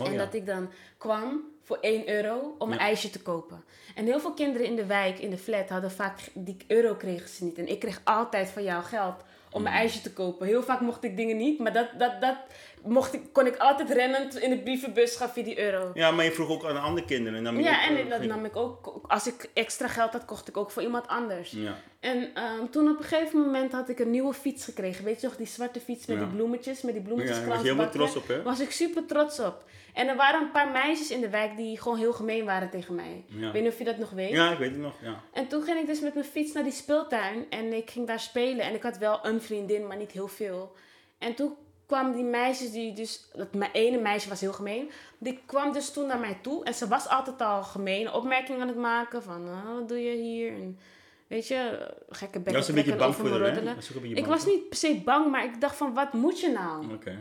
Oh, 0.00 0.06
en 0.06 0.12
ja. 0.12 0.18
dat 0.24 0.34
ik 0.34 0.46
dan 0.46 0.70
kwam 0.98 1.40
voor 1.62 1.78
1 1.80 2.08
euro 2.08 2.54
om 2.58 2.72
een 2.72 2.78
ijsje 2.78 3.10
te 3.10 3.22
kopen. 3.22 3.64
En 3.94 4.04
heel 4.04 4.20
veel 4.20 4.32
kinderen 4.34 4.66
in 4.66 4.76
de 4.76 4.86
wijk, 4.86 5.18
in 5.18 5.30
de 5.30 5.38
flat, 5.38 5.68
hadden 5.68 5.90
vaak... 5.90 6.18
Die 6.34 6.56
euro 6.66 6.94
kregen 6.94 7.28
ze 7.28 7.44
niet. 7.44 7.58
En 7.58 7.68
ik 7.68 7.78
kreeg 7.78 8.00
altijd 8.04 8.48
van 8.50 8.62
jou 8.62 8.84
geld 8.84 9.14
om 9.50 9.60
Mm. 9.60 9.66
een 9.66 9.72
ijsje 9.72 10.00
te 10.02 10.12
kopen. 10.12 10.46
Heel 10.46 10.62
vaak 10.62 10.80
mocht 10.80 11.04
ik 11.04 11.16
dingen 11.16 11.36
niet, 11.36 11.58
maar 11.58 11.72
dat, 11.72 11.88
dat, 11.98 12.20
dat 12.20 12.36
mocht 12.84 13.12
ik, 13.14 13.20
kon 13.32 13.46
ik 13.46 13.56
altijd 13.56 13.90
rennend 13.90 14.38
in 14.38 14.50
de 14.50 14.58
brievenbus 14.58 15.16
gaf 15.16 15.34
je 15.34 15.42
die 15.42 15.58
euro. 15.60 15.90
ja, 15.94 16.10
maar 16.10 16.24
je 16.24 16.32
vroeg 16.32 16.48
ook 16.50 16.64
aan 16.64 16.82
andere 16.82 17.06
kinderen. 17.06 17.42
nam 17.42 17.60
Ja, 17.60 17.70
ook, 17.82 17.88
en 17.88 17.96
eh, 18.04 18.10
dat 18.10 18.22
nam 18.22 18.44
ik 18.44 18.56
ook. 18.56 19.00
Als 19.08 19.26
ik 19.26 19.50
extra 19.54 19.88
geld 19.88 20.12
had, 20.12 20.24
kocht 20.24 20.48
ik 20.48 20.56
ook 20.56 20.70
voor 20.70 20.82
iemand 20.82 21.08
anders. 21.08 21.50
Ja. 21.50 21.76
En 22.00 22.30
ehm, 22.34 22.66
toen 22.70 22.88
op 22.90 22.98
een 22.98 23.04
gegeven 23.04 23.40
moment 23.40 23.72
had 23.72 23.88
ik 23.88 23.98
een 23.98 24.10
nieuwe 24.10 24.34
fiets 24.34 24.64
gekregen. 24.64 25.04
Weet 25.04 25.20
je 25.20 25.26
nog, 25.26 25.36
die 25.36 25.46
zwarte 25.46 25.80
fiets 25.80 26.06
met 26.06 26.16
Ja. 26.16 26.24
die 26.24 26.34
bloemetjes, 26.34 26.82
met 26.82 26.94
die 26.94 27.02
Ja, 27.02 27.08
daar 27.08 27.16
was 27.18 27.26
je 27.26 27.32
bloemetjes 27.42 27.62
helemaal 27.62 27.90
trots 27.90 28.16
op, 28.16 28.28
hè? 28.28 28.42
was 28.42 28.60
ik 28.60 28.70
super 28.70 29.06
trots 29.06 29.40
op. 29.40 29.64
En 29.94 30.08
er 30.08 30.16
waren 30.16 30.40
een 30.40 30.50
paar 30.50 30.70
meisjes 30.70 31.10
in 31.10 31.20
de 31.20 31.28
wijk 31.28 31.56
die 31.56 31.80
gewoon 31.80 31.98
heel 31.98 32.12
gemeen 32.12 32.44
waren 32.44 32.70
tegen 32.70 32.94
mij. 32.94 33.24
Ja. 33.26 33.46
Ik 33.46 33.52
weet 33.52 33.62
niet 33.62 33.72
of 33.72 33.78
je 33.78 33.84
dat 33.84 33.98
nog 33.98 34.10
weet. 34.10 34.30
Ja, 34.30 34.52
ik 34.52 34.58
weet 34.58 34.70
het 34.70 34.80
nog. 34.80 34.94
Ja. 35.02 35.20
En 35.32 35.48
toen 35.48 35.62
ging 35.62 35.78
ik 35.80 35.86
dus 35.86 36.00
met 36.00 36.14
mijn 36.14 36.26
fiets 36.26 36.52
naar 36.52 36.62
die 36.62 36.72
speeltuin 36.72 37.46
en 37.50 37.72
ik 37.72 37.90
ging 37.90 38.06
daar 38.06 38.20
spelen. 38.20 38.64
En 38.64 38.74
ik 38.74 38.82
had 38.82 38.98
wel 38.98 39.18
een 39.26 39.42
vriendin, 39.42 39.86
maar 39.86 39.96
niet 39.96 40.10
heel 40.12 40.28
veel. 40.28 40.72
En 41.18 41.34
toen 41.34 41.54
kwamen 41.92 42.12
die 42.12 42.24
meisjes, 42.24 42.70
die 42.70 42.92
dus, 42.92 43.24
dat 43.34 43.54
mijn 43.54 43.70
ene 43.72 43.98
meisje 44.00 44.28
was 44.28 44.40
heel 44.40 44.52
gemeen. 44.52 44.90
Die 45.18 45.40
kwam 45.46 45.72
dus 45.72 45.92
toen 45.92 46.06
naar 46.06 46.18
mij 46.18 46.38
toe 46.42 46.64
en 46.64 46.74
ze 46.74 46.88
was 46.88 47.08
altijd 47.08 47.40
al 47.40 47.62
gemeen 47.62 48.12
opmerkingen 48.12 48.60
aan 48.60 48.68
het 48.68 48.76
maken 48.76 49.22
van, 49.22 49.48
ah, 49.48 49.74
wat 49.74 49.88
doe 49.88 50.02
je 50.02 50.16
hier? 50.16 50.52
En 50.52 50.78
weet 51.26 51.48
je, 51.48 51.88
gekke 52.08 52.38
Je 52.38 52.44
bekken 52.44 52.54
was 52.54 52.68
een 52.68 52.74
beetje 52.74 52.96
bang 52.96 53.14
voor 53.14 53.28
roddelen. 53.28 53.74
Was 53.74 53.90
een 53.94 54.16
Ik 54.16 54.26
was 54.26 54.46
niet 54.46 54.68
per 54.68 54.78
se 54.78 55.00
bang, 55.04 55.30
maar 55.30 55.44
ik 55.44 55.60
dacht 55.60 55.76
van, 55.76 55.94
wat 55.94 56.12
moet 56.12 56.40
je 56.40 56.50
nou? 56.50 56.92
Oké. 56.92 57.18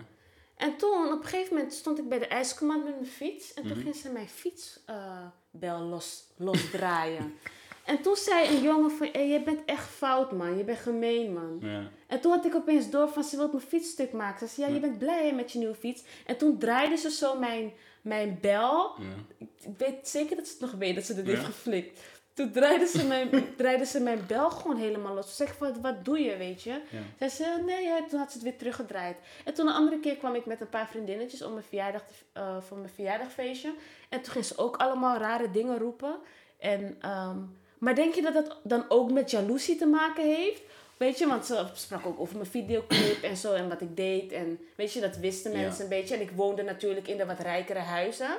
En 0.55 0.77
toen, 0.77 1.11
op 1.13 1.19
een 1.23 1.27
gegeven 1.27 1.55
moment, 1.55 1.73
stond 1.73 1.99
ik 1.99 2.09
bij 2.09 2.19
de 2.19 2.27
ijskommand 2.27 2.83
met 2.83 2.93
mijn 2.99 3.11
fiets. 3.11 3.53
En 3.53 3.61
toen 3.63 3.71
Mhm. 3.71 3.81
ging 3.81 3.95
ze 3.95 4.09
mijn 4.09 4.29
fietsbel 4.29 5.79
los, 5.79 6.23
losdraaien. 6.37 7.33
en 7.85 8.01
toen 8.01 8.15
zei 8.15 8.47
een 8.55 8.61
jongen 8.61 8.91
van, 8.91 9.09
hey, 9.11 9.27
je 9.27 9.41
bent 9.43 9.65
echt 9.65 9.87
fout 9.89 10.31
man, 10.31 10.57
je 10.57 10.63
bent 10.63 10.79
gemeen 10.79 11.33
man. 11.33 11.57
Ja. 11.61 11.89
En 12.07 12.19
toen 12.21 12.31
had 12.31 12.45
ik 12.45 12.55
opeens 12.55 12.89
door 12.89 13.09
van, 13.09 13.23
ze 13.23 13.37
wil 13.37 13.47
mijn 13.47 13.63
fiets 13.63 13.89
stuk 13.89 14.11
maken. 14.11 14.47
Ze 14.47 14.53
zei, 14.53 14.67
ja, 14.67 14.73
je 14.73 14.79
bent 14.81 14.97
blij 14.97 15.33
met 15.35 15.51
je 15.51 15.57
nieuwe 15.59 15.75
fiets. 15.75 16.03
En 16.25 16.37
toen 16.37 16.57
draaide 16.57 16.95
ze 16.95 17.11
zo 17.11 17.37
mijn, 17.39 17.71
mijn 18.01 18.37
bel. 18.41 18.91
Ja. 18.99 19.05
Ik 19.37 19.77
weet 19.77 20.07
zeker 20.07 20.35
dat 20.35 20.45
ze 20.47 20.51
het 20.51 20.61
nog 20.61 20.71
weet, 20.71 20.95
dat 20.95 21.03
ze 21.03 21.13
dit 21.15 21.25
Ja. 21.25 21.31
heeft 21.31 21.45
geflikt. 21.45 21.99
Toen 22.33 22.51
draaide 22.51 22.85
ze, 22.87 23.05
mijn, 23.07 23.29
draaide 23.57 23.85
ze 23.85 23.99
mijn 23.99 24.23
bel 24.27 24.49
gewoon 24.49 24.77
helemaal 24.77 25.13
los. 25.13 25.25
Toen 25.25 25.47
zei 25.47 25.57
van, 25.57 25.81
wat 25.81 26.05
doe 26.05 26.19
je, 26.19 26.37
weet 26.37 26.63
je? 26.63 26.69
Ja. 26.89 27.01
Zei 27.17 27.29
ze, 27.29 27.63
nee, 27.65 27.83
ja. 27.83 28.05
toen 28.09 28.19
had 28.19 28.31
ze 28.31 28.33
het 28.37 28.43
weer 28.47 28.57
teruggedraaid. 28.57 29.17
En 29.45 29.53
toen 29.53 29.67
een 29.67 29.73
andere 29.73 29.99
keer 29.99 30.15
kwam 30.17 30.35
ik 30.35 30.45
met 30.45 30.61
een 30.61 30.69
paar 30.69 30.87
vriendinnetjes 30.87 31.41
om 31.43 31.51
mijn 31.53 31.65
verjaardag 31.65 32.03
eh, 32.33 32.61
voor 32.61 32.77
mijn 32.77 32.89
verjaardagfeestje. 32.89 33.73
En 34.09 34.21
toen 34.21 34.31
ging 34.31 34.45
ze 34.45 34.57
ook 34.57 34.77
allemaal 34.77 35.17
rare 35.17 35.51
dingen 35.51 35.77
roepen. 35.77 36.15
En, 36.59 36.97
ehm, 37.01 37.37
maar 37.81 37.95
denk 37.95 38.13
je 38.13 38.21
dat 38.21 38.33
dat 38.33 38.59
dan 38.63 38.85
ook 38.89 39.11
met 39.11 39.31
jaloezie 39.31 39.75
te 39.75 39.85
maken 39.85 40.23
heeft? 40.35 40.61
Weet 40.97 41.17
je, 41.17 41.27
want 41.27 41.45
ze 41.45 41.65
sprak 41.73 42.05
ook 42.05 42.19
over 42.19 42.35
mijn 42.35 42.49
videoclip 42.49 43.21
en 43.23 43.37
zo 43.37 43.53
en 43.53 43.69
wat 43.69 43.81
ik 43.81 43.95
deed. 43.97 44.31
En 44.31 44.59
weet 44.75 44.93
je, 44.93 44.99
dat 44.99 45.17
wisten 45.17 45.51
Ja. 45.51 45.57
mensen 45.57 45.83
een 45.83 45.89
beetje. 45.89 46.15
En 46.15 46.21
ik 46.21 46.31
woonde 46.35 46.63
natuurlijk 46.63 47.07
in 47.07 47.17
de 47.17 47.25
wat 47.25 47.39
rijkere 47.39 47.79
huizen. 47.79 48.29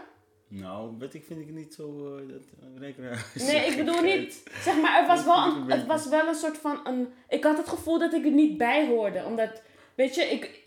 Nou, 0.48 0.90
weet 0.98 1.14
ik, 1.14 1.24
vind 1.24 1.40
ik 1.40 1.50
niet 1.50 1.74
zo... 1.74 2.16
eh, 2.16 2.28
dat, 2.28 2.42
uh, 2.62 2.80
rekenen. 2.80 3.18
Nee, 3.34 3.66
ik 3.70 3.76
bedoel 3.76 4.00
niet. 4.02 4.42
Zeg 4.64 4.80
maar, 4.80 5.00
er 5.00 5.06
was 5.06 5.24
wel 5.24 5.36
een, 5.44 5.70
het 5.70 5.86
was 5.86 6.08
wel 6.08 6.28
een 6.28 6.34
soort 6.34 6.58
van 6.58 6.80
een. 6.84 7.08
Ik 7.28 7.44
had 7.44 7.56
het 7.56 7.68
gevoel 7.68 7.98
dat 7.98 8.12
ik 8.12 8.24
er 8.24 8.30
niet 8.30 8.56
bij 8.58 8.86
hoorde. 8.86 9.24
Omdat, 9.24 9.62
weet 9.94 10.14
je, 10.14 10.22
ik. 10.22 10.60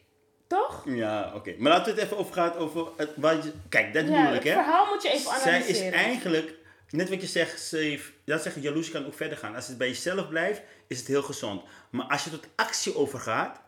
Toch? 0.48 0.84
Ja, 0.88 1.32
oké. 1.36 1.55
Maar 1.58 1.72
laten 1.72 1.86
we 1.94 2.00
het 2.00 2.10
even 2.10 2.17
over 2.22 2.34
gaan 2.34 2.53
over... 2.53 2.88
Het, 2.98 3.10
wat 3.15 3.44
je, 3.44 3.51
kijk, 3.70 3.94
dat 3.94 4.08
Ja, 4.08 4.25
het 4.27 4.36
ik, 4.36 4.44
hè? 4.44 4.53
verhaal 4.53 4.86
moet 4.94 5.03
je 5.03 5.10
even 5.10 5.32
Zij 5.39 5.53
analyseren. 5.53 5.88
is 5.88 5.94
eigenlijk, 5.96 6.55
net 6.96 7.10
wat 7.10 7.22
je 7.22 7.28
zegt, 7.28 7.62
ze 7.62 7.78
heeft, 7.78 8.12
dat 8.25 8.42
zeg 8.42 8.56
ik, 8.56 8.64
jaloezie 8.64 8.92
kan 8.94 9.06
ook 9.06 9.14
verder 9.14 9.38
gaan. 9.38 9.56
Als 9.56 9.68
het 9.68 9.78
bij 9.78 9.88
jezelf 9.88 10.30
blijft, 10.30 10.62
is 10.88 10.98
het 11.00 11.08
heel 11.08 11.24
gezond. 11.24 11.64
Maar 11.90 12.06
als 12.06 12.24
je 12.24 12.30
tot 12.30 12.48
actie 12.56 12.96
overgaat, 12.96 13.64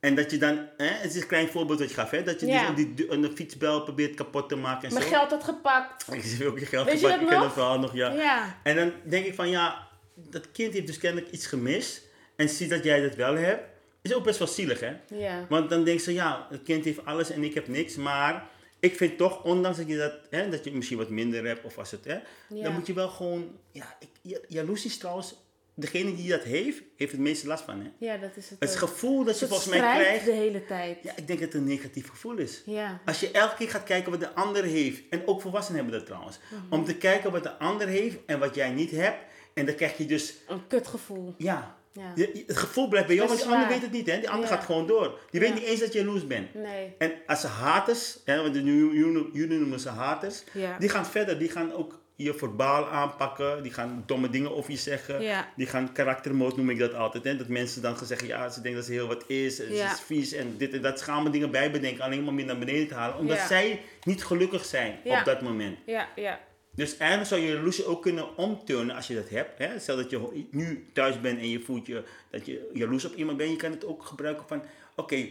En 0.00 0.14
dat 0.14 0.30
je 0.30 0.38
dan, 0.38 0.66
hè, 0.76 0.86
het 0.86 1.14
is 1.14 1.20
een 1.22 1.26
klein 1.28 1.48
voorbeeld 1.48 1.78
wat 1.78 1.88
je 1.88 1.94
gaf, 1.94 2.10
hè, 2.10 2.22
dat 2.22 2.40
je 2.40 2.46
Ja. 2.46 2.70
dus 2.70 2.86
die, 2.94 3.10
een 3.10 3.32
fietsbel 3.36 3.82
probeert 3.82 4.14
kapot 4.14 4.48
te 4.48 4.56
maken 4.56 4.88
en 4.88 4.94
Mijn 4.94 5.06
zo. 5.06 5.10
geld 5.12 5.30
had 5.30 5.44
gepakt. 5.44 6.04
Ik 6.12 6.22
zie 6.22 6.46
ook 6.46 6.58
je 6.58 6.66
geld 6.66 6.86
Weet 6.86 7.00
je 7.00 7.06
gepakt, 7.06 7.20
dat 7.20 7.22
ik 7.22 7.28
ken 7.28 7.36
nog? 7.36 7.44
het 7.44 7.52
verhaal 7.54 7.78
nog, 7.78 7.94
ja. 7.94 8.12
Ja. 8.12 8.56
En 8.62 8.76
dan 8.76 8.92
denk 9.04 9.26
ik 9.26 9.34
van, 9.34 9.48
ja, 9.50 9.88
dat 10.14 10.50
kind 10.52 10.72
heeft 10.74 10.86
dus 10.86 10.98
kennelijk 10.98 11.30
iets 11.32 11.46
gemist. 11.46 12.02
En 12.36 12.48
ziet 12.48 12.70
dat 12.70 12.84
jij 12.84 13.00
dat 13.00 13.14
wel 13.14 13.34
hebt, 13.36 13.62
is 14.02 14.14
ook 14.14 14.24
best 14.24 14.38
wel 14.38 14.48
zielig, 14.48 14.80
hè. 14.80 14.92
Ja. 15.08 15.46
Want 15.48 15.70
dan 15.70 15.84
denkt 15.84 16.02
ze, 16.02 16.12
ja, 16.12 16.46
het 16.50 16.62
kind 16.62 16.84
heeft 16.84 17.04
alles 17.04 17.30
en 17.30 17.42
ik 17.44 17.54
heb 17.54 17.68
niks. 17.68 17.96
Maar 17.96 18.46
ik 18.80 18.96
vind 18.96 19.16
toch, 19.18 19.44
ondanks 19.44 19.78
dat 19.78 19.88
je 19.88 19.96
dat, 19.96 20.12
hè, 20.30 20.48
dat 20.48 20.64
je 20.64 20.72
misschien 20.72 20.98
wat 20.98 21.08
minder 21.10 21.46
hebt 21.46 21.64
of 21.64 21.78
als 21.78 21.90
het, 21.90 22.04
hè, 22.04 22.18
Ja. 22.48 22.62
dan 22.62 22.72
moet 22.72 22.86
je 22.86 22.92
wel 22.92 23.08
gewoon, 23.08 23.50
ja, 23.72 23.96
ik, 24.22 24.40
jaloezie 24.48 24.90
is 24.90 24.98
trouwens, 24.98 25.34
degene 25.74 26.14
die 26.14 26.28
dat 26.30 26.42
heeft, 26.42 26.82
heeft 26.96 27.12
het 27.12 27.20
meeste 27.20 27.46
last 27.46 27.64
van, 27.64 27.80
hè. 27.80 27.90
Ja, 28.06 28.16
dat 28.16 28.36
is 28.36 28.50
het. 28.50 28.60
Het 28.60 28.70
ook. 28.70 28.76
gevoel 28.76 29.24
dat 29.24 29.38
je 29.38 29.46
volgens 29.46 29.68
mij 29.68 29.78
krijgt, 29.78 30.24
de 30.24 30.32
hele 30.32 30.64
tijd. 30.64 30.98
ja, 31.02 31.10
ik 31.16 31.26
denk 31.26 31.40
dat 31.40 31.52
het 31.52 31.54
een 31.62 31.68
negatief 31.68 32.08
gevoel 32.08 32.36
is. 32.36 32.62
Ja. 32.66 33.00
Als 33.04 33.20
je 33.20 33.30
elke 33.30 33.54
keer 33.56 33.70
gaat 33.70 33.84
kijken 33.84 34.10
wat 34.10 34.20
de 34.20 34.34
ander 34.34 34.64
heeft, 34.64 35.02
en 35.10 35.26
ook 35.26 35.40
volwassenen 35.40 35.80
hebben 35.80 35.98
dat 35.98 36.08
trouwens, 36.08 36.38
Mhm. 36.50 36.72
om 36.74 36.84
te 36.84 36.96
kijken 36.96 37.32
wat 37.32 37.42
de 37.42 37.58
ander 37.58 37.86
heeft 37.88 38.16
en 38.26 38.38
wat 38.38 38.54
jij 38.54 38.70
niet 38.70 38.90
hebt, 38.90 39.18
en 39.54 39.66
dan 39.66 39.74
krijg 39.74 39.96
je 39.96 40.06
dus, 40.06 40.34
Een 40.48 40.66
kutgevoel. 40.66 41.34
ja, 41.38 41.77
Ja. 41.92 42.12
je- 42.14 42.44
het 42.46 42.56
gevoel 42.56 42.88
blijft 42.88 43.06
bij 43.06 43.16
jou, 43.16 43.28
want 43.28 43.40
die 43.40 43.48
ander 43.50 43.68
weet 43.68 43.82
het 43.82 43.90
niet, 43.92 44.06
hè. 44.10 44.18
Die 44.18 44.30
ander 44.30 44.48
Ja. 44.48 44.54
gaat 44.56 44.64
gewoon 44.64 44.86
door. 44.86 45.18
Die 45.30 45.40
Ja. 45.40 45.46
weet 45.46 45.54
niet 45.58 45.64
eens 45.68 45.80
dat 45.80 45.92
je 45.92 45.98
jaloers 45.98 46.26
bent. 46.26 46.54
Nee. 46.54 46.94
En 46.98 47.12
als 47.26 47.40
ze 47.40 47.46
haters, 47.46 48.18
hè, 48.24 48.42
want 48.42 48.54
jullie 48.54 49.58
noemen 49.58 49.80
ze 49.80 49.88
haters, 49.88 50.44
Ja. 50.52 50.76
die 50.78 50.88
gaan 50.88 51.06
verder, 51.06 51.38
die 51.38 51.48
gaan 51.50 51.72
ook 51.72 51.98
je 52.16 52.34
verbaal 52.34 52.86
aanpakken, 52.88 53.62
die 53.62 53.72
gaan 53.72 54.02
domme 54.06 54.30
dingen 54.30 54.56
over 54.56 54.70
je 54.70 54.76
zeggen, 54.76 55.22
Ja. 55.22 55.48
die 55.56 55.66
gaan 55.66 55.92
karaktermoord 55.92 56.56
noem 56.56 56.70
ik 56.70 56.78
dat 56.78 56.94
altijd, 56.94 57.24
hè, 57.24 57.36
dat 57.36 57.48
mensen 57.48 57.82
dan 57.82 57.96
gaan 57.96 58.06
zeggen, 58.06 58.26
ja, 58.28 58.48
ze 58.48 58.60
denken 58.60 58.80
dat 58.80 58.84
ze 58.88 58.92
heel 58.92 59.06
wat 59.06 59.24
is, 59.26 59.56
ze 59.56 59.74
Ja. 59.74 59.92
is 59.92 60.00
vies 60.00 60.32
en 60.32 60.54
dit 60.56 60.72
en 60.72 60.82
dat, 60.82 60.98
ze 60.98 61.04
gaan 61.04 61.30
dingen 61.30 61.50
bij 61.50 61.70
bedenken, 61.70 62.04
alleen 62.04 62.24
maar 62.24 62.34
meer 62.34 62.44
naar 62.44 62.58
beneden 62.58 62.88
te 62.88 62.94
halen, 62.94 63.16
omdat 63.18 63.38
zij 63.38 63.80
niet 64.02 64.24
gelukkig 64.24 64.64
zijn 64.64 64.98
op 65.04 65.22
dat 65.24 65.42
moment. 65.42 65.78
Ja, 65.86 66.08
ja. 66.16 66.40
Dus 66.78 66.96
eigenlijk 66.96 67.28
zou 67.30 67.40
je 67.40 67.52
jaloezie 67.52 67.86
ook 67.86 68.02
kunnen 68.02 68.36
omturnen 68.36 68.96
als 68.96 69.06
je 69.06 69.14
dat 69.14 69.28
hebt. 69.28 69.58
Hè? 69.58 69.78
Stel 69.78 69.96
dat 69.96 70.10
je 70.10 70.46
nu 70.50 70.86
thuis 70.92 71.20
bent 71.20 71.38
en 71.38 71.48
je 71.48 71.60
voelt 71.60 71.86
je, 71.86 72.04
dat 72.30 72.46
je 72.46 72.70
jaloers 72.74 73.04
op 73.04 73.14
iemand 73.14 73.36
bent. 73.36 73.50
Je 73.50 73.56
kan 73.56 73.70
het 73.70 73.84
ook 73.84 74.04
gebruiken 74.04 74.44
van, 74.48 74.62
oké, 74.96 75.28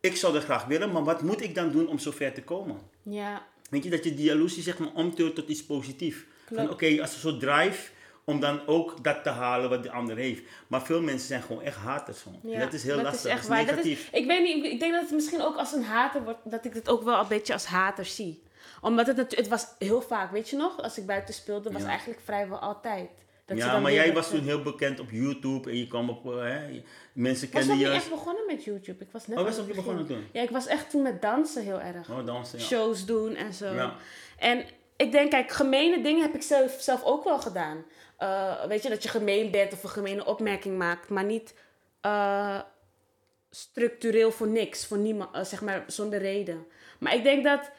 ik 0.00 0.16
zou 0.16 0.32
dat 0.32 0.44
graag 0.44 0.64
willen, 0.64 0.92
maar 0.92 1.04
wat 1.04 1.22
moet 1.22 1.42
ik 1.42 1.54
dan 1.54 1.70
doen 1.70 1.88
om 1.88 1.98
zover 1.98 2.32
te 2.32 2.42
komen? 2.42 2.78
Ja. 3.02 3.46
Weet 3.70 3.84
je, 3.84 3.90
dat 3.90 4.04
je 4.04 4.14
die 4.14 4.24
jaloezie 4.24 4.62
zeg 4.62 4.78
maar 4.78 4.92
omturnt 4.94 5.34
tot 5.34 5.48
iets 5.48 5.64
positiefs. 5.64 6.24
Van 6.54 6.70
oké, 6.70 7.00
als 7.00 7.14
een 7.14 7.20
soort 7.20 7.40
drive 7.40 7.90
om 8.24 8.40
dan 8.40 8.66
ook 8.66 9.04
dat 9.04 9.22
te 9.22 9.28
halen 9.28 9.70
wat 9.70 9.82
de 9.82 9.90
ander 9.90 10.16
heeft. 10.16 10.42
Maar 10.66 10.82
veel 10.82 11.02
mensen 11.02 11.28
zijn 11.28 11.42
gewoon 11.42 11.62
echt 11.62 11.76
haters 11.76 12.18
van. 12.18 12.40
Ja, 12.42 12.58
dat 12.58 12.72
is 12.72 12.82
heel 12.82 13.02
lastig, 13.02 13.30
echt 13.30 13.48
dat 13.48 13.58
is. 13.58 13.66
Dat 13.66 13.76
negatief. 13.76 14.08
ik 14.12 14.26
weet 14.26 14.42
niet, 14.42 14.64
ik 14.64 14.80
denk 14.80 14.92
dat 14.92 15.02
het 15.02 15.10
misschien 15.10 15.42
ook 15.42 15.56
als 15.56 15.72
een 15.72 15.84
hater 15.84 16.24
wordt, 16.24 16.40
dat 16.44 16.64
ik 16.64 16.74
het 16.74 16.88
ook 16.88 17.02
wel 17.02 17.20
een 17.20 17.28
beetje 17.28 17.52
als 17.52 17.64
hater 17.64 18.04
zie. 18.04 18.42
Omdat 18.80 19.06
het, 19.06 19.16
natu- 19.16 19.36
het 19.36 19.48
was 19.48 19.66
heel 19.78 20.00
vaak, 20.00 20.30
weet 20.32 20.48
je 20.48 20.56
nog, 20.56 20.82
als 20.82 20.98
ik 20.98 21.06
buiten 21.06 21.34
speelde, 21.34 21.72
was 21.72 21.82
Ja. 21.82 21.88
eigenlijk 21.88 22.20
vrijwel 22.24 22.58
altijd. 22.58 23.10
Dat 23.44 23.56
ja, 23.56 23.78
maar 23.78 23.92
jij 23.92 24.12
was 24.12 24.28
toen 24.30 24.42
heel 24.42 24.62
bekend 24.62 25.00
op 25.00 25.10
YouTube 25.10 25.70
en 25.70 25.76
je 25.78 25.86
kwam 25.86 26.08
op, 26.10 26.26
eh, 26.26 26.38
hè, 26.40 26.66
je- 26.66 26.82
mensen 27.12 27.46
Ik 27.46 27.52
was 27.52 27.62
kenden 27.62 27.78
je. 27.78 27.84
niet 27.84 27.94
als- 27.94 28.02
echt 28.04 28.10
begonnen 28.12 28.42
met 28.46 28.64
YouTube. 28.64 29.04
Ik 29.04 29.10
was 29.12 29.26
net 29.26 29.38
Oh, 29.38 29.44
was 29.44 29.56
niet 29.56 29.66
begin. 29.66 29.82
begonnen 29.82 30.06
toen? 30.06 30.26
Ja, 30.32 30.42
ik 30.42 30.50
was 30.50 30.66
echt 30.66 30.90
toen 30.90 31.02
met 31.02 31.22
dansen 31.22 31.62
heel 31.62 31.80
erg. 31.80 32.10
Oh, 32.10 32.26
dansen, 32.26 32.58
ja. 32.58 32.64
Shows 32.64 33.04
doen 33.06 33.34
en 33.34 33.52
zo. 33.54 33.74
Ja. 33.74 33.94
En 34.38 34.64
ik 34.96 35.12
denk, 35.12 35.30
kijk, 35.30 35.50
gemene 35.50 36.02
dingen 36.02 36.22
heb 36.22 36.34
ik 36.34 36.42
zelf, 36.42 36.76
zelf 36.80 37.04
ook 37.04 37.24
wel 37.24 37.38
gedaan. 37.38 37.84
Eh, 38.16 38.64
weet 38.64 38.82
je, 38.82 38.88
dat 38.88 39.02
je 39.02 39.08
gemeen 39.08 39.50
bent 39.50 39.72
of 39.72 39.82
een 39.82 39.88
gemene 39.90 40.24
opmerking 40.24 40.78
maakt, 40.78 41.08
maar 41.08 41.24
niet 41.24 41.54
eh, 42.00 42.60
structureel 43.50 44.30
voor 44.30 44.48
niks, 44.48 44.86
voor 44.86 44.98
niemand, 44.98 45.46
zeg 45.48 45.60
maar 45.62 45.84
zonder 45.86 46.18
reden. 46.18 46.66
Maar 46.98 47.14
ik 47.14 47.22
denk 47.22 47.44
dat, 47.44 47.70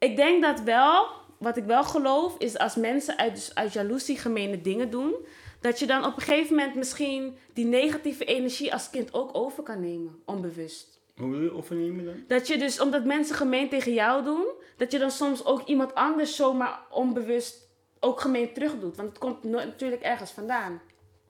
ik 0.00 0.16
denk 0.16 0.42
dat 0.42 0.60
wel, 0.60 1.06
wat 1.38 1.56
ik 1.56 1.64
wel 1.64 1.84
geloof, 1.84 2.38
is 2.38 2.58
als 2.58 2.74
mensen 2.74 3.18
uit, 3.18 3.34
dus 3.34 3.54
uit 3.54 3.72
jaloezie 3.72 4.18
gemene 4.18 4.60
dingen 4.60 4.90
doen, 4.90 5.14
dat 5.60 5.78
je 5.78 5.86
dan 5.86 6.04
op 6.04 6.16
een 6.16 6.22
gegeven 6.22 6.56
moment 6.56 6.74
misschien 6.74 7.36
die 7.52 7.64
negatieve 7.66 8.24
energie 8.24 8.72
als 8.72 8.90
kind 8.90 9.14
ook 9.14 9.30
over 9.32 9.62
kan 9.62 9.80
nemen, 9.80 10.18
onbewust. 10.24 11.00
Hoe 11.16 11.30
wil 11.30 11.42
je 11.42 11.52
overnemen 11.52 12.04
dan? 12.04 12.24
Dat 12.28 12.46
je 12.46 12.58
dus, 12.58 12.80
omdat 12.80 13.04
mensen 13.04 13.36
gemeen 13.36 13.68
tegen 13.68 13.94
jou 13.94 14.24
doen, 14.24 14.46
dat 14.76 14.92
je 14.92 14.98
dan 14.98 15.10
soms 15.10 15.44
ook 15.44 15.66
iemand 15.66 15.94
anders 15.94 16.36
zomaar 16.36 16.80
onbewust 16.90 17.68
ook 18.00 18.20
gemeen 18.20 18.52
terug 18.52 18.78
doet. 18.78 18.96
Want 18.96 19.08
het 19.08 19.18
komt 19.18 19.42
no- 19.42 19.64
natuurlijk 19.64 20.02
ergens 20.02 20.30
vandaan. 20.30 20.80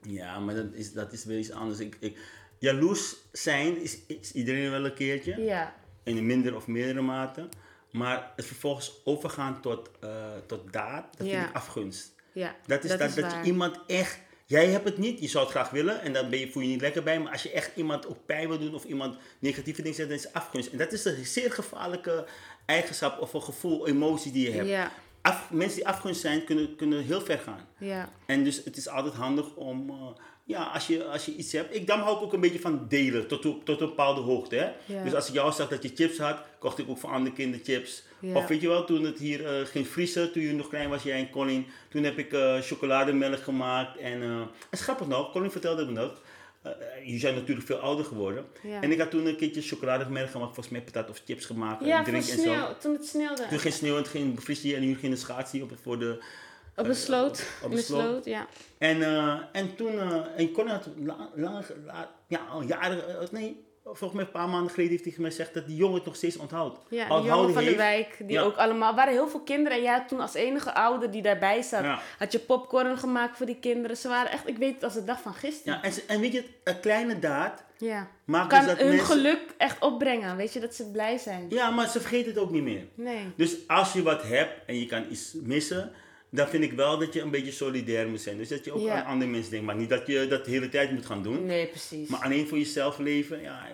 Ja, 0.01 0.39
maar 0.39 0.55
dat 0.55 0.73
is, 0.73 0.93
dat 0.93 1.13
is 1.13 1.25
weer 1.25 1.37
iets 1.37 1.51
anders. 1.51 1.79
Ik, 1.79 1.97
ik, 1.99 2.17
jaloers 2.59 3.15
zijn 3.31 3.81
is, 3.81 3.99
is 4.07 4.31
iedereen 4.31 4.71
wel 4.71 4.85
een 4.85 4.93
keertje. 4.93 5.41
Ja, 5.41 5.75
In 6.03 6.25
minder 6.25 6.55
of 6.55 6.67
meerdere 6.67 7.01
mate. 7.01 7.47
Maar 7.91 8.31
het 8.35 8.45
vervolgens 8.45 8.91
overgaan 9.03 9.61
tot, 9.61 9.89
eh, 9.99 10.09
tot 10.47 10.73
daad, 10.73 11.05
dat 11.17 11.27
Ja. 11.27 11.33
vind 11.37 11.49
ik 11.49 11.55
afgunst. 11.55 12.11
ja. 12.31 12.55
Dat 12.65 12.83
is 12.83 12.89
dat, 12.89 12.99
dat, 12.99 13.31
je 13.31 13.41
iemand 13.43 13.79
echt... 13.87 14.19
Jij 14.45 14.67
hebt 14.67 14.85
het 14.85 14.97
niet, 14.97 15.19
je 15.19 15.27
zou 15.27 15.43
het 15.43 15.53
graag 15.53 15.69
willen 15.69 16.01
en 16.01 16.13
dan 16.13 16.29
ben 16.29 16.39
je, 16.39 16.51
voel 16.51 16.61
je 16.61 16.67
je 16.67 16.73
niet 16.73 16.83
lekker 16.83 17.03
bij. 17.03 17.19
Maar 17.19 17.31
als 17.31 17.43
je 17.43 17.51
echt 17.51 17.71
iemand 17.75 18.07
ook 18.07 18.25
pijn 18.25 18.47
wil 18.47 18.59
doen 18.59 18.73
of 18.75 18.83
iemand 18.83 19.17
negatieve 19.39 19.81
dingen 19.81 19.95
zegt, 19.95 20.09
dan 20.09 20.17
is 20.17 20.23
het 20.23 20.33
afgunst. 20.33 20.71
En 20.71 20.77
dat 20.77 20.91
is 20.91 21.05
een 21.05 21.25
zeer 21.25 21.51
gevaarlijke 21.51 22.25
eigenschap 22.65 23.19
of 23.19 23.33
een 23.33 23.41
gevoel, 23.43 23.87
emotie 23.87 24.31
die 24.31 24.45
je 24.49 24.51
hebt. 24.55 24.67
Ja, 24.67 24.91
Af, 25.21 25.51
mensen 25.51 25.75
die 25.77 25.87
afgunst 25.87 26.21
zijn, 26.21 26.43
kunnen, 26.45 26.75
kunnen 26.75 27.03
heel 27.03 27.21
ver 27.21 27.37
gaan. 27.39 27.67
ja, 27.77 28.09
En 28.25 28.43
dus 28.43 28.63
het 28.63 28.77
is 28.77 28.87
altijd 28.87 29.13
handig 29.13 29.55
om, 29.55 29.89
eh, 29.89 29.95
ja, 30.51 30.63
als 30.63 30.87
je, 30.87 31.05
als 31.05 31.25
je 31.25 31.35
iets 31.35 31.51
hebt. 31.51 31.75
Ik, 31.75 31.87
dan 31.87 31.99
hou 31.99 32.15
ik 32.15 32.21
ook 32.23 32.33
een 32.33 32.39
beetje 32.39 32.59
van 32.59 32.85
delen 32.89 33.27
tot, 33.27 33.41
tot 33.41 33.81
een 33.81 33.87
bepaalde 33.87 34.21
hoogte. 34.21 34.55
Hè? 34.55 34.93
Ja. 34.93 35.03
Dus 35.03 35.13
als 35.13 35.27
ik 35.27 35.33
jou 35.33 35.51
zag 35.51 35.67
dat 35.67 35.83
je 35.83 35.91
chips 35.95 36.17
had, 36.17 36.37
kocht 36.59 36.77
ik 36.77 36.89
ook 36.89 36.97
voor 36.97 37.09
andere 37.09 37.35
kinderen 37.35 37.65
chips. 37.65 38.03
Ja. 38.19 38.35
Of 38.35 38.47
weet 38.47 38.61
je 38.61 38.67
wel, 38.67 38.85
toen 38.85 39.03
het 39.03 39.19
hier 39.19 39.45
eh, 39.45 39.65
ging 39.65 39.87
vriezen, 39.87 40.31
toen 40.31 40.43
je 40.43 40.53
nog 40.53 40.69
klein 40.69 40.89
was, 40.89 41.03
jij 41.03 41.19
en 41.19 41.29
Colin. 41.29 41.65
Toen 41.89 42.03
heb 42.03 42.17
ik 42.17 42.33
eh, 42.33 42.59
chocolademelk 42.59 43.43
gemaakt. 43.43 43.97
En 43.97 44.21
het 44.21 44.49
is 44.71 44.81
grappig 44.81 45.07
nog, 45.07 45.31
Colin 45.31 45.51
vertelde 45.51 45.85
me 45.85 45.93
dat. 45.93 46.21
Jullie 47.03 47.19
zijn 47.19 47.35
natuurlijk 47.35 47.67
veel 47.67 47.77
ouder 47.77 48.05
geworden. 48.05 48.45
Ja. 48.61 48.81
En 48.81 48.91
ik 48.91 48.99
had 48.99 49.11
toen 49.11 49.25
een 49.25 49.35
keertje 49.35 49.61
chocolademelk 49.61 50.29
gemaakt, 50.29 50.53
volgens 50.53 50.69
mij 50.69 50.81
patat 50.81 51.09
of 51.09 51.21
chips 51.25 51.45
gemaakt. 51.45 51.85
ja 51.85 51.97
en 51.97 52.03
drink 52.03 52.23
en 52.23 52.39
zo. 52.39 52.75
toen 52.79 52.93
het 52.93 53.05
sneeuwde. 53.05 53.47
Toen 53.49 53.59
ging 53.59 53.73
sneeuw 53.73 53.95
en 53.95 54.01
het 54.01 54.07
ging 54.07 54.35
bevriezen 54.35 54.75
en 54.75 54.81
nu 54.81 54.95
ging 54.95 55.13
de 55.13 55.19
schaatsie 55.19 55.63
op, 55.63 55.71
voor 55.81 55.99
de... 55.99 56.19
Op 56.75 56.85
de 56.85 56.93
sloot. 56.93 57.45
op 57.63 58.21
ja. 58.23 58.47
En, 58.77 59.01
eh, 59.01 59.37
en 59.51 59.75
toen, 59.75 59.99
eh 59.99 60.15
en 60.35 60.51
Connie 60.51 60.73
had 60.73 60.87
la- 60.97 61.29
lang, 61.35 61.65
la- 61.85 62.11
ja, 62.27 62.39
al 62.51 62.61
jaren, 62.61 63.19
eh, 63.21 63.27
nee, 63.31 63.65
volgens 63.83 64.11
mij 64.11 64.23
een 64.23 64.31
paar 64.31 64.49
maanden 64.49 64.69
geleden 64.71 64.91
heeft 64.91 65.03
hij 65.05 65.13
mij 65.17 65.29
gezegd 65.29 65.53
dat 65.53 65.67
die 65.67 65.75
jongen 65.75 65.95
het 65.95 66.05
nog 66.05 66.15
steeds 66.15 66.37
onthoudt. 66.37 66.79
Ja, 66.89 67.19
die 67.19 67.27
jongen 67.29 67.53
van 67.53 67.63
de 67.63 67.75
wijk, 67.75 68.15
die 68.19 68.31
Ja. 68.31 68.41
ook 68.41 68.55
allemaal... 68.55 68.89
Er 68.89 68.95
waren 68.95 69.13
heel 69.13 69.27
veel 69.29 69.39
kinderen 69.41 69.77
en 69.77 69.83
jij 69.83 69.93
had 69.93 70.07
toen 70.07 70.19
als 70.19 70.33
enige 70.33 70.73
ouder 70.73 71.11
die 71.11 71.21
daarbij 71.21 71.61
zat, 71.61 71.83
Ja. 71.83 71.99
had 72.17 72.31
je 72.31 72.39
popcorn 72.39 72.97
gemaakt 72.97 73.37
voor 73.37 73.45
die 73.45 73.59
kinderen. 73.59 73.97
Ze 73.97 74.07
waren 74.07 74.31
echt, 74.31 74.47
ik 74.47 74.57
weet 74.57 74.73
het 74.73 74.83
als 74.83 74.93
de 74.93 75.03
dag 75.03 75.21
van 75.21 75.33
gisteren. 75.33 75.73
Ja, 75.73 75.83
en, 75.83 75.91
ze- 75.93 76.03
en 76.07 76.19
weet 76.21 76.33
je, 76.33 76.43
een 76.63 76.79
kleine 76.79 77.19
daad 77.19 77.63
Ja. 77.77 78.07
maakt 78.25 78.49
Kan 78.49 78.59
dus 78.59 78.67
dat 78.69 78.77
hun 78.77 78.87
mensen... 78.87 79.05
geluk 79.05 79.39
echt 79.57 79.81
opbrengen, 79.81 80.35
weet 80.35 80.53
je, 80.53 80.59
dat 80.59 80.75
ze 80.75 80.91
blij 80.91 81.17
zijn. 81.17 81.45
Ja, 81.49 81.69
maar 81.69 81.89
ze 81.89 81.99
vergeten 81.99 82.31
het 82.31 82.39
ook 82.41 82.51
niet 82.51 82.63
meer. 82.63 82.85
Nee. 82.93 83.31
Dus 83.35 83.55
als 83.67 83.93
je 83.93 84.01
wat 84.03 84.23
hebt 84.23 84.51
en 84.65 84.79
je 84.79 84.85
kan 84.85 85.05
iets 85.09 85.33
missen, 85.41 85.91
dan 86.31 86.47
vind 86.47 86.63
ik 86.63 86.73
wel 86.73 86.97
dat 86.97 87.13
je 87.13 87.21
een 87.21 87.29
beetje 87.29 87.51
solidair 87.51 88.07
moet 88.09 88.21
zijn. 88.21 88.37
Dus 88.37 88.47
dat 88.49 88.65
je 88.65 88.71
ook 88.71 88.81
Ja. 88.81 89.01
aan 89.03 89.11
andere 89.11 89.31
mensen 89.31 89.51
denkt. 89.51 89.65
Maar 89.65 89.75
niet 89.75 89.89
dat 89.89 90.07
je 90.07 90.27
dat 90.27 90.45
de 90.45 90.51
hele 90.51 90.69
tijd 90.69 90.91
moet 90.91 91.05
gaan 91.05 91.23
doen. 91.23 91.45
Nee, 91.45 91.67
precies. 91.67 92.07
Maar 92.09 92.21
alleen 92.23 92.47
voor 92.47 92.57
jezelf 92.57 92.97
leven, 92.97 93.41
ja. 93.41 93.67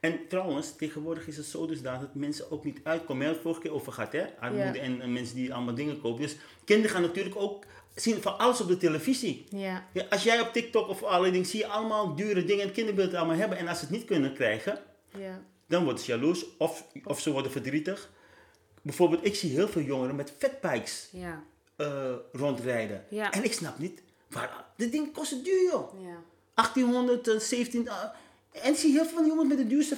En 0.00 0.18
trouwens, 0.28 0.76
tegenwoordig 0.76 1.26
is 1.26 1.36
het 1.36 1.46
zo 1.46 1.66
dus 1.66 1.82
dat 1.82 2.14
mensen 2.14 2.50
ook 2.50 2.64
niet 2.64 2.80
uitkomen. 2.82 3.26
Het 3.26 3.38
vorige 3.42 3.60
keer 3.60 3.72
over 3.72 3.92
gehad, 3.92 4.12
hè? 4.12 4.24
Armoede 4.40 4.64
Ja. 4.64 4.74
en, 4.74 5.00
en 5.00 5.12
mensen 5.12 5.36
die 5.36 5.54
allemaal 5.54 5.74
dingen 5.74 6.00
kopen. 6.00 6.22
Dus 6.22 6.36
kinderen 6.64 6.90
gaan 6.90 7.02
natuurlijk 7.02 7.36
ook 7.36 7.64
zien 7.94 8.22
van 8.22 8.38
alles 8.38 8.60
op 8.60 8.68
de 8.68 8.76
televisie. 8.76 9.44
Ja. 9.48 9.88
Ja, 9.92 10.04
als 10.10 10.22
jij 10.22 10.40
op 10.40 10.52
TikTok 10.52 10.88
of 10.88 11.02
allerlei 11.02 11.32
dingen 11.32 11.46
zie 11.46 11.60
je 11.60 11.66
allemaal 11.66 12.14
dure 12.14 12.44
dingen 12.44 12.62
en 12.64 12.72
kinderen 12.72 12.94
willen 12.96 13.10
het 13.10 13.18
allemaal 13.20 13.38
hebben. 13.38 13.58
En 13.58 13.68
als 13.68 13.78
ze 13.78 13.84
het 13.84 13.94
niet 13.94 14.04
kunnen 14.04 14.34
krijgen, 14.34 14.78
Ja. 15.18 15.42
dan 15.68 15.84
worden 15.84 16.04
ze 16.04 16.10
jaloers 16.10 16.44
of, 16.58 16.86
of 17.04 17.20
ze 17.20 17.30
worden 17.32 17.50
verdrietig. 17.52 18.10
Bijvoorbeeld, 18.82 19.24
ik 19.26 19.34
zie 19.34 19.50
heel 19.50 19.68
veel 19.68 19.82
jongeren 19.82 20.16
met 20.16 20.32
fatbikes 20.38 21.08
Ja. 21.12 21.44
Eh, 21.76 22.12
rondrijden. 22.32 23.04
Ja. 23.08 23.30
En 23.30 23.44
ik 23.44 23.52
snap 23.52 23.78
niet, 23.78 24.02
waar, 24.30 24.64
dit 24.76 24.92
ding 24.92 25.12
kost 25.12 25.44
duur 25.44 25.62
joh. 25.70 26.00
Ja. 26.02 26.16
1800, 26.54 27.28
eh, 27.28 27.38
17. 27.38 27.88
eh, 27.88 27.94
en 28.62 28.70
ik 28.72 28.76
zie 28.78 28.92
heel 28.92 29.04
veel 29.04 29.14
van 29.14 29.22
die 29.22 29.32
jongens 29.32 29.48
met 29.48 29.58
de 29.58 29.66
duurste 29.66 29.96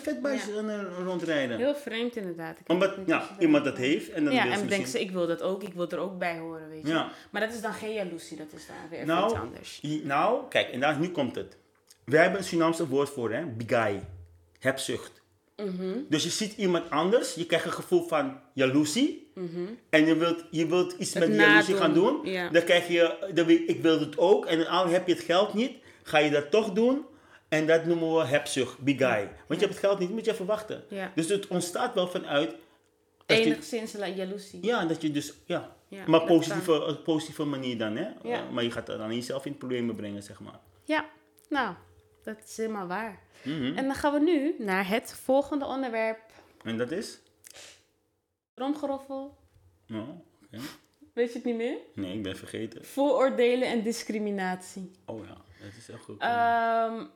Ja. 0.68 0.68
eh, 0.68 1.04
rondrijden. 1.04 1.56
Heel 1.56 1.74
vreemd 1.74 2.16
inderdaad. 2.16 2.58
Ik 2.58 2.68
Omdat 2.68 2.96
het 2.96 3.06
ja, 3.06 3.36
iemand 3.38 3.64
dat 3.64 3.76
heeft 3.76 4.10
en 4.10 4.24
dan 4.24 4.34
Ja, 4.34 4.42
wil 4.42 4.52
en 4.52 4.68
denkt 4.68 4.88
ze, 4.90 5.00
ik 5.00 5.10
wil 5.10 5.26
dat 5.26 5.42
ook, 5.42 5.62
ik 5.62 5.74
wil 5.74 5.90
er 5.90 5.98
ook 5.98 6.18
bij 6.18 6.38
horen, 6.38 6.68
weet 6.68 6.82
je. 6.86 6.88
Ja. 6.92 7.10
Maar 7.30 7.40
dat 7.40 7.52
is 7.54 7.60
dan 7.60 7.72
geen 7.72 7.92
jaloezie, 7.92 8.36
dat 8.36 8.46
is 8.54 8.66
dan 8.66 8.76
weer 8.90 9.06
Nou, 9.06 9.24
iets 9.30 9.38
anders. 9.40 9.80
nou, 10.04 10.48
kijk, 10.48 10.68
en 10.70 10.80
daar, 10.80 10.98
nu 10.98 11.10
komt 11.10 11.34
het. 11.34 11.56
Wij 12.04 12.20
hebben 12.22 12.38
een 12.38 12.44
Surinaamse 12.46 12.88
woord 12.88 13.08
voor, 13.08 13.32
hè? 13.32 13.44
Bigai. 13.46 14.00
Hebzucht. 14.58 15.22
Mhm. 15.56 15.98
Dus 16.08 16.22
je 16.22 16.30
ziet 16.30 16.56
iemand 16.56 16.90
anders, 16.90 17.34
je 17.34 17.46
krijgt 17.46 17.66
een 17.66 17.72
gevoel 17.72 18.02
van 18.02 18.40
jaloezie. 18.52 19.30
En 19.90 20.06
je 20.06 20.16
wilt, 20.16 20.44
je 20.50 20.66
wilt 20.66 20.92
iets 20.98 21.12
Mhm. 21.14 21.18
Het 21.22 21.28
met 21.28 21.38
die 21.38 21.46
jaloezie 21.48 21.76
gaan 21.76 21.94
doen. 21.94 22.18
ja. 22.22 22.48
Dan 22.48 22.62
krijg 22.62 22.88
je, 22.88 23.30
dan 23.34 23.46
weet- 23.46 23.68
ik 23.70 23.82
wil 23.82 24.00
het 24.00 24.18
ook. 24.18 24.46
En 24.46 24.58
dan 24.58 24.88
heb 24.88 25.06
je 25.06 25.12
het 25.14 25.22
geld 25.22 25.54
niet, 25.54 25.72
ga 26.02 26.18
je 26.18 26.30
dat 26.30 26.50
toch 26.50 26.72
doen. 26.72 27.04
En 27.48 27.66
dat 27.66 27.84
noemen 27.84 28.14
we 28.14 28.24
hebzucht, 28.24 28.78
big 28.78 28.96
guy. 28.98 29.30
Want 29.48 29.60
je 29.60 29.66
hebt 29.66 29.68
het 29.68 29.78
geld 29.78 29.98
niet, 29.98 30.10
moet 30.10 30.24
je 30.24 30.30
even 30.32 30.46
wachten. 30.46 30.84
Ja. 30.88 31.12
Dus 31.14 31.28
het 31.28 31.46
ontstaat 31.46 31.94
wel 31.94 32.08
vanuit... 32.08 32.50
je- 32.50 33.34
Enigszins 33.34 33.92
la- 33.92 34.06
jaloezie. 34.08 34.58
ja, 34.66 34.84
dat 34.84 35.02
je 35.02 35.10
dus, 35.10 35.32
ja. 35.44 35.74
Maar 36.06 36.22
positieve, 36.24 36.84
op 36.86 37.04
positieve 37.04 37.44
manier 37.44 37.78
dan, 37.78 37.96
hè. 37.96 38.06
Maar 38.52 38.64
je 38.64 38.70
gaat 38.70 38.86
dan 38.86 39.14
jezelf 39.14 39.46
in 39.46 39.56
problemen 39.56 39.96
brengen, 39.96 40.22
zeg 40.22 40.40
maar. 40.40 40.58
Ja, 40.84 41.04
nou, 41.48 41.74
dat 42.26 42.48
is 42.48 42.56
helemaal 42.56 42.86
waar. 42.86 43.22
Mhm. 43.42 43.76
En 43.76 43.86
dan 43.86 43.94
gaan 43.94 44.12
we 44.12 44.20
nu 44.20 44.54
naar 44.58 44.88
het 44.88 45.14
volgende 45.14 45.64
onderwerp. 45.64 46.20
En 46.62 46.76
dat 46.76 46.90
is? 46.90 47.18
Tromgeroffel. 48.54 49.36
Oh. 49.92 50.08
Weet 51.12 51.28
je 51.28 51.34
het 51.34 51.44
niet 51.44 51.56
meer? 51.56 51.78
Nee, 51.94 52.16
ik 52.16 52.22
ben 52.22 52.36
vergeten. 52.36 52.84
Vooroordelen 52.84 53.68
en 53.68 53.82
discriminatie. 53.82 54.90
Oh 55.04 55.24
ja, 55.24 55.34
dat 55.34 55.72
is 55.78 55.88
echt 55.88 56.02
goed. 56.02 56.20
Ehm, 56.20 57.06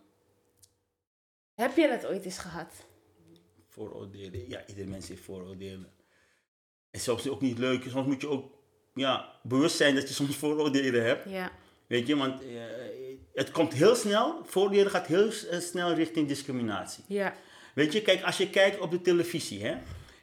heb 1.54 1.76
jij 1.76 1.88
dat 1.88 2.06
ooit 2.06 2.24
eens 2.24 2.38
gehad? 2.38 2.72
Vooroordelen. 3.68 4.48
Ja, 4.48 4.66
ieder 4.66 4.88
mens 4.88 5.08
heeft 5.08 5.22
vooroordelen. 5.22 5.92
En 6.90 7.00
soms 7.00 7.18
is 7.18 7.24
het 7.24 7.32
ook 7.32 7.40
niet 7.40 7.58
leuk. 7.58 7.82
Soms 7.82 8.06
moet 8.06 8.20
je 8.20 8.28
ook 8.28 8.52
ja, 8.94 9.40
bewust 9.42 9.76
zijn 9.76 9.94
dat 9.94 10.08
je 10.08 10.14
soms 10.14 10.36
vooroordelen 10.36 11.04
hebt. 11.04 11.30
Ja. 11.30 11.52
Weet 11.86 12.06
je, 12.06 12.16
want 12.16 12.42
eh, 12.42 12.48
het 13.34 13.50
komt 13.50 13.72
heel 13.72 13.94
snel. 13.94 14.40
Vooroordelen 14.46 14.90
gaat 14.90 15.06
heel 15.06 15.28
eh, 15.50 15.58
snel 15.60 15.92
richting 15.92 16.28
discriminatie. 16.28 17.04
Ja. 17.08 17.34
Weet 17.74 17.92
je, 17.92 18.02
kijk, 18.02 18.22
als 18.22 18.36
je 18.36 18.50
kijkt 18.50 18.80
op 18.80 18.90
de 18.90 19.00
televisie, 19.00 19.64
hè. 19.64 19.74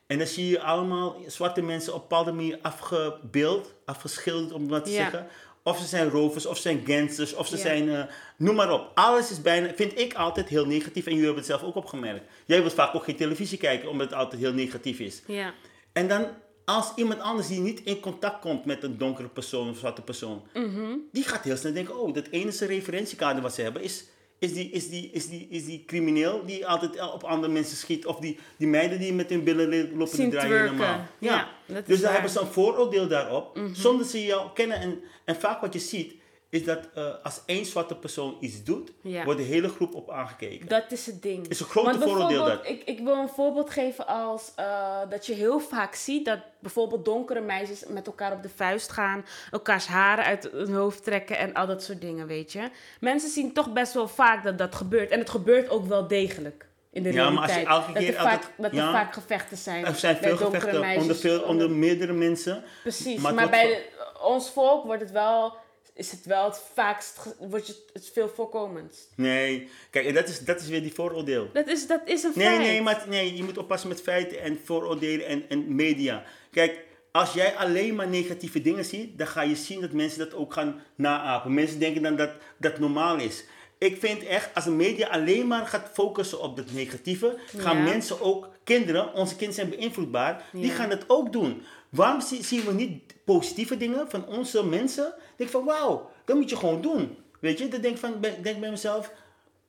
En 0.08 0.18
dan 0.18 0.28
zie 0.28 0.48
je 0.50 0.62
allemaal 0.62 1.16
zwarte 1.28 1.62
mensen 1.62 1.94
op 1.94 2.00
bepaalde 2.02 2.32
manier 2.32 2.60
afgebeeld, 2.62 3.74
afgeschilderd, 3.86 4.52
om 4.54 4.68
wat 4.68 4.84
te 4.86 4.92
Ja. 4.92 4.96
zeggen. 4.98 5.28
Of 5.64 5.80
ze 5.80 5.86
zijn 5.86 6.10
rovers, 6.10 6.46
of 6.46 6.56
ze 6.56 6.62
zijn 6.62 6.84
gangsters, 6.86 7.34
of 7.34 7.48
ze 7.48 7.56
Ja. 7.56 7.62
zijn, 7.62 7.90
eh, 7.90 8.04
noem 8.38 8.56
maar 8.56 8.72
op. 8.72 8.92
Alles 8.94 9.32
is 9.32 9.42
bijna, 9.42 9.74
vind 9.76 10.00
ik 10.00 10.14
altijd 10.14 10.48
heel 10.48 10.66
negatief. 10.66 11.06
En 11.06 11.12
jullie 11.12 11.26
hebben 11.26 11.44
het 11.44 11.52
zelf 11.52 11.64
ook 11.64 11.76
opgemerkt. 11.76 12.26
Jij 12.46 12.62
wilt 12.62 12.74
vaak 12.74 12.96
ook 12.96 13.04
geen 13.04 13.16
televisie 13.16 13.58
kijken, 13.58 13.90
omdat 13.90 14.10
het 14.10 14.20
altijd 14.20 14.42
heel 14.42 14.54
negatief 14.54 15.00
is. 15.00 15.22
Ja. 15.28 15.54
En 15.94 16.08
dan, 16.08 16.28
als 16.70 16.92
iemand 16.96 17.20
anders 17.20 17.48
die 17.48 17.60
niet 17.60 17.82
in 17.84 18.00
contact 18.00 18.40
komt 18.40 18.66
met 18.66 18.84
een 18.84 18.98
donkere 18.98 19.28
persoon 19.28 19.70
of 19.70 19.78
zwarte 19.78 20.02
persoon, 20.02 20.42
Mhm. 20.54 20.96
die 21.12 21.24
gaat 21.24 21.44
heel 21.44 21.58
snel 21.58 21.74
denken, 21.74 22.00
oh, 22.00 22.14
dat 22.14 22.28
enige 22.28 22.66
referentiekader 22.66 23.42
wat 23.42 23.54
ze 23.54 23.62
hebben 23.62 23.82
is, 23.82 24.06
is, 24.40 24.54
die, 24.54 24.70
is, 24.72 24.90
die, 24.90 25.10
is, 25.12 25.28
die, 25.30 25.48
is 25.50 25.66
die 25.66 25.84
crimineel 25.86 26.46
die 26.46 26.68
altijd 26.68 27.14
op 27.14 27.24
andere 27.24 27.54
mensen 27.54 27.78
schiet. 27.78 28.06
Of 28.06 28.20
die, 28.20 28.38
die 28.58 28.68
meiden 28.68 29.00
die 29.00 29.14
met 29.14 29.30
hun 29.30 29.44
billen 29.44 29.68
le- 29.70 29.90
lopen 29.96 30.16
te 30.18 30.28
draaien 30.30 30.58
helemaal. 30.62 31.06
Ja, 31.20 31.48
is 31.66 31.74
dus 31.76 31.86
dan 31.88 32.02
waar. 32.02 32.12
hebben 32.14 32.32
ze 32.32 32.40
een 32.40 32.48
vooroordeel 32.48 33.08
daarop, 33.08 33.56
Mhm. 33.58 33.74
zonder 33.74 34.06
ze 34.06 34.26
jou 34.26 34.50
kennen. 34.54 34.80
En, 34.80 35.00
en 35.26 35.36
vaak 35.36 35.62
wat 35.62 35.74
je 35.74 35.80
ziet, 35.80 36.14
is 36.50 36.64
dat 36.66 36.80
eh, 36.96 37.06
als 37.24 37.42
één 37.46 37.66
zwarte 37.66 37.96
persoon 37.96 38.38
iets 38.40 38.64
doet, 38.64 38.92
Ja. 39.02 39.24
wordt 39.24 39.40
de 39.40 39.46
hele 39.46 39.70
groep 39.70 39.96
op 39.96 40.12
aangekeken. 40.12 40.68
Dat 40.68 40.92
is 40.92 41.06
het 41.06 41.22
ding. 41.22 41.48
Is 41.48 41.60
een 41.60 41.66
grote 41.66 41.98
bijvoorbeeld, 41.98 42.46
dat. 42.48 42.68
Ik, 42.68 42.82
ik 42.86 43.00
wil 43.00 43.14
een 43.16 43.30
voorbeeld 43.30 43.70
geven 43.70 44.08
als 44.08 44.52
eh, 44.56 45.00
dat 45.10 45.26
je 45.26 45.34
heel 45.34 45.60
vaak 45.60 45.96
ziet 45.96 46.26
dat 46.26 46.40
bijvoorbeeld 46.60 47.06
donkere 47.06 47.42
meisjes 47.42 47.84
met 47.88 48.08
elkaar 48.08 48.32
op 48.32 48.44
de 48.44 48.50
vuist 48.56 48.92
gaan, 48.92 49.26
elkaars 49.52 49.88
haren 49.88 50.26
uit 50.26 50.50
hun 50.52 50.74
hoofd 50.74 51.04
trekken 51.04 51.38
en 51.38 51.54
al 51.54 51.68
dat 51.68 51.84
soort 51.84 52.02
dingen, 52.02 52.28
weet 52.28 52.52
je. 52.52 52.70
Mensen 53.00 53.30
zien 53.30 53.54
toch 53.54 53.74
best 53.74 53.94
wel 53.94 54.08
vaak 54.08 54.44
dat 54.44 54.58
dat 54.58 54.76
gebeurt. 54.76 55.10
En 55.12 55.20
het 55.20 55.30
gebeurt 55.30 55.70
ook 55.70 55.86
wel 55.86 56.08
degelijk 56.08 56.66
in 56.92 57.04
de 57.04 57.14
Ja, 57.14 57.30
maar 57.30 57.42
als 57.44 57.52
je 57.54 57.58
realiteit. 57.58 57.78
elke 57.86 57.94
dat 57.94 58.02
keer 58.04 58.16
er, 58.16 58.22
vaak, 58.22 58.52
dat 58.58 58.72
er 58.72 58.78
ja. 58.78 58.92
vaak 58.92 59.14
gevechten 59.14 59.58
zijn. 59.58 59.86
Er 59.86 59.96
zijn 59.96 60.18
bij 60.22 60.30
veel 60.30 60.38
donkere 60.38 60.56
gevechten 60.60 60.80
meisjes, 60.82 61.02
onder, 61.02 61.16
veel, 61.18 61.42
onder 61.42 61.72
meerdere 61.72 62.14
mensen. 62.14 62.64
Precies, 62.82 63.22
maar 63.22 63.50
bij 63.50 63.66
de- 63.68 63.96
ons 64.22 64.50
volk 64.50 64.86
wordt 64.86 65.02
het 65.02 65.12
wel, 65.12 65.54
is 65.98 66.12
het 66.12 66.26
wel 66.26 66.46
het 66.46 66.62
vaakst, 66.74 67.36
wordt 67.40 67.68
het, 67.68 67.78
het 67.94 68.10
veel 68.14 68.30
voorkomendst. 68.30 69.10
Nee, 69.16 69.70
kijk, 69.90 70.06
en 70.06 70.14
dat 70.14 70.28
is, 70.28 70.40
dat 70.40 70.62
is 70.62 70.68
weer 70.68 70.82
die 70.82 70.94
vooroordeel. 70.94 71.50
Dat 71.54 71.68
is, 71.68 71.88
dat 71.88 72.02
is 72.06 72.24
een 72.24 72.32
Nee, 72.36 72.46
feit. 72.48 72.60
nee, 72.60 72.82
maar 72.82 73.04
nee, 73.08 73.36
je 73.36 73.44
moet 73.44 73.58
oppassen 73.58 73.90
met 73.90 74.02
feiten 74.02 74.42
en 74.42 74.60
vooroordelen 74.64 75.26
en, 75.28 75.44
en 75.50 75.76
media. 75.76 76.24
Kijk, 76.52 76.86
als 77.12 77.34
jij 77.34 77.56
alleen 77.56 77.96
maar 77.96 78.08
negatieve 78.08 78.62
dingen 78.62 78.86
ziet, 78.86 79.18
dan 79.18 79.28
ga 79.28 79.42
je 79.42 79.56
zien 79.56 79.82
dat 79.82 79.92
mensen 79.92 80.20
dat 80.20 80.34
ook 80.34 80.54
gaan 80.54 80.82
naapen. 80.96 81.54
Mensen 81.54 81.80
denken 81.80 82.02
dan 82.02 82.16
dat 82.16 82.30
dat 82.58 82.80
normaal 82.80 83.18
is. 83.20 83.44
Ik 83.80 83.98
vind 84.00 84.24
echt, 84.24 84.50
als 84.56 84.64
de 84.64 84.72
media 84.72 85.08
alleen 85.08 85.48
maar 85.48 85.66
gaat 85.66 85.90
focussen 85.94 86.42
op 86.42 86.58
het 86.58 86.74
negatieve, 86.74 87.38
gaan 87.58 87.78
Ja. 87.78 87.84
mensen 87.84 88.22
ook, 88.22 88.50
kinderen, 88.64 89.14
onze 89.14 89.36
kinderen 89.36 89.54
zijn 89.54 89.80
beïnvloedbaar, 89.80 90.44
die 90.52 90.72
gaan 90.72 90.90
dat 90.90 91.04
ook 91.08 91.32
doen. 91.32 91.64
Waarom 91.90 92.22
zie- 92.22 92.44
zien 92.44 92.66
we 92.66 92.74
niet 92.74 93.16
positieve 93.26 93.78
dingen 93.78 94.10
van 94.10 94.26
onze 94.28 94.66
mensen? 94.66 95.06
Ik 95.08 95.34
denk 95.36 95.50
van, 95.50 95.66
wauw, 95.66 96.10
dat 96.26 96.36
moet 96.36 96.50
je 96.50 96.56
gewoon 96.56 96.82
doen. 96.82 97.18
Weet 97.40 97.58
je, 97.58 97.68
dan 97.68 97.82
denk 97.82 97.94
ik 97.94 98.00
van, 98.00 98.14
denk 98.42 98.60
bij 98.60 98.70
mezelf, 98.70 99.12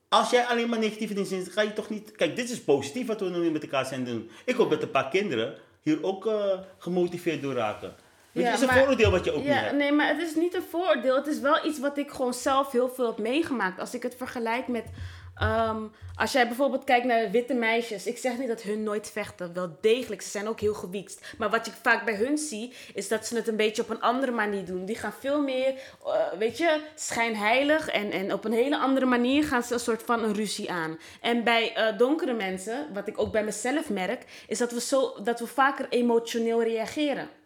als 0.09 0.29
jij 0.29 0.45
alleen 0.45 0.69
maar 0.69 0.79
negatieve 0.79 1.13
dingen 1.13 1.29
ziet, 1.29 1.51
ga 1.51 1.61
je 1.61 1.73
toch 1.73 1.89
niet... 1.89 2.11
Kijk, 2.11 2.35
dit 2.35 2.49
is 2.49 2.63
positief 2.63 3.07
wat 3.07 3.19
we 3.19 3.29
nu 3.29 3.51
met 3.51 3.61
elkaar 3.63 3.85
zijn 3.85 4.03
doen. 4.05 4.29
Ik 4.45 4.55
hoop 4.55 4.69
dat 4.69 4.81
een 4.81 4.91
paar 4.91 5.09
kinderen 5.09 5.55
hier 5.81 6.03
ook 6.03 6.25
eh, 6.27 6.59
gemotiveerd 6.77 7.41
door 7.41 7.53
raken. 7.53 7.95
Ja, 8.31 8.43
het 8.43 8.53
is 8.53 8.59
een 8.61 8.67
maar- 8.67 8.77
vooroordeel 8.77 9.11
wat 9.11 9.25
je 9.25 9.31
ook 9.31 9.37
niet 9.37 9.45
Ja, 9.47 9.53
hebt. 9.53 9.75
nee, 9.75 9.91
maar 9.91 10.07
het 10.07 10.21
is 10.21 10.35
niet 10.35 10.53
een 10.53 10.63
vooroordeel. 10.69 11.15
Het 11.15 11.27
is 11.27 11.39
wel 11.39 11.65
iets 11.65 11.79
wat 11.79 11.97
ik 11.97 12.11
gewoon 12.11 12.33
zelf 12.33 12.71
heel 12.71 12.89
veel 12.89 13.05
heb 13.05 13.17
meegemaakt. 13.17 13.79
Als 13.79 13.93
ik 13.93 14.03
het 14.03 14.15
vergelijk 14.15 14.67
met... 14.67 14.85
ehm, 15.39 15.83
als 16.15 16.31
jij 16.31 16.47
bijvoorbeeld 16.47 16.83
kijkt 16.83 17.05
naar 17.05 17.31
witte 17.31 17.53
meisjes. 17.53 18.05
Ik 18.05 18.17
zeg 18.17 18.37
niet 18.37 18.47
dat 18.47 18.61
hun 18.61 18.83
nooit 18.83 19.11
vechten. 19.11 19.53
Wel 19.53 19.77
degelijk, 19.81 20.21
ze 20.21 20.29
zijn 20.29 20.47
ook 20.47 20.59
heel 20.59 20.73
gewiekst. 20.73 21.33
Maar 21.37 21.49
wat 21.49 21.67
ik 21.67 21.73
vaak 21.81 22.05
bij 22.05 22.15
hun 22.15 22.37
zie, 22.37 22.73
is 22.93 23.07
dat 23.07 23.25
ze 23.25 23.35
het 23.35 23.47
een 23.47 23.55
beetje 23.55 23.81
op 23.81 23.89
een 23.89 24.01
andere 24.01 24.31
manier 24.31 24.65
doen. 24.65 24.85
Die 24.85 24.95
gaan 24.95 25.13
veel 25.19 25.41
meer, 25.41 25.73
eh, 26.05 26.37
weet 26.37 26.57
je, 26.57 26.81
schijnheilig. 26.95 27.87
En, 27.87 28.11
en 28.11 28.33
op 28.33 28.45
een 28.45 28.51
hele 28.51 28.77
andere 28.77 29.05
manier 29.05 29.43
gaan 29.43 29.63
ze 29.63 29.73
een 29.73 29.79
soort 29.79 30.03
van 30.03 30.23
een 30.23 30.33
ruzie 30.33 30.71
aan. 30.71 30.99
En 31.21 31.43
bij 31.43 31.75
eh, 31.75 31.97
donkere 31.97 32.33
mensen, 32.33 32.93
wat 32.93 33.07
ik 33.07 33.19
ook 33.19 33.31
bij 33.31 33.43
mezelf 33.43 33.89
merk, 33.89 34.25
is 34.47 34.57
dat 34.57 34.71
we, 34.71 34.81
zo, 34.81 35.13
dat 35.23 35.39
we 35.39 35.47
vaker 35.47 35.85
emotioneel 35.89 36.63
reageren. 36.63 37.38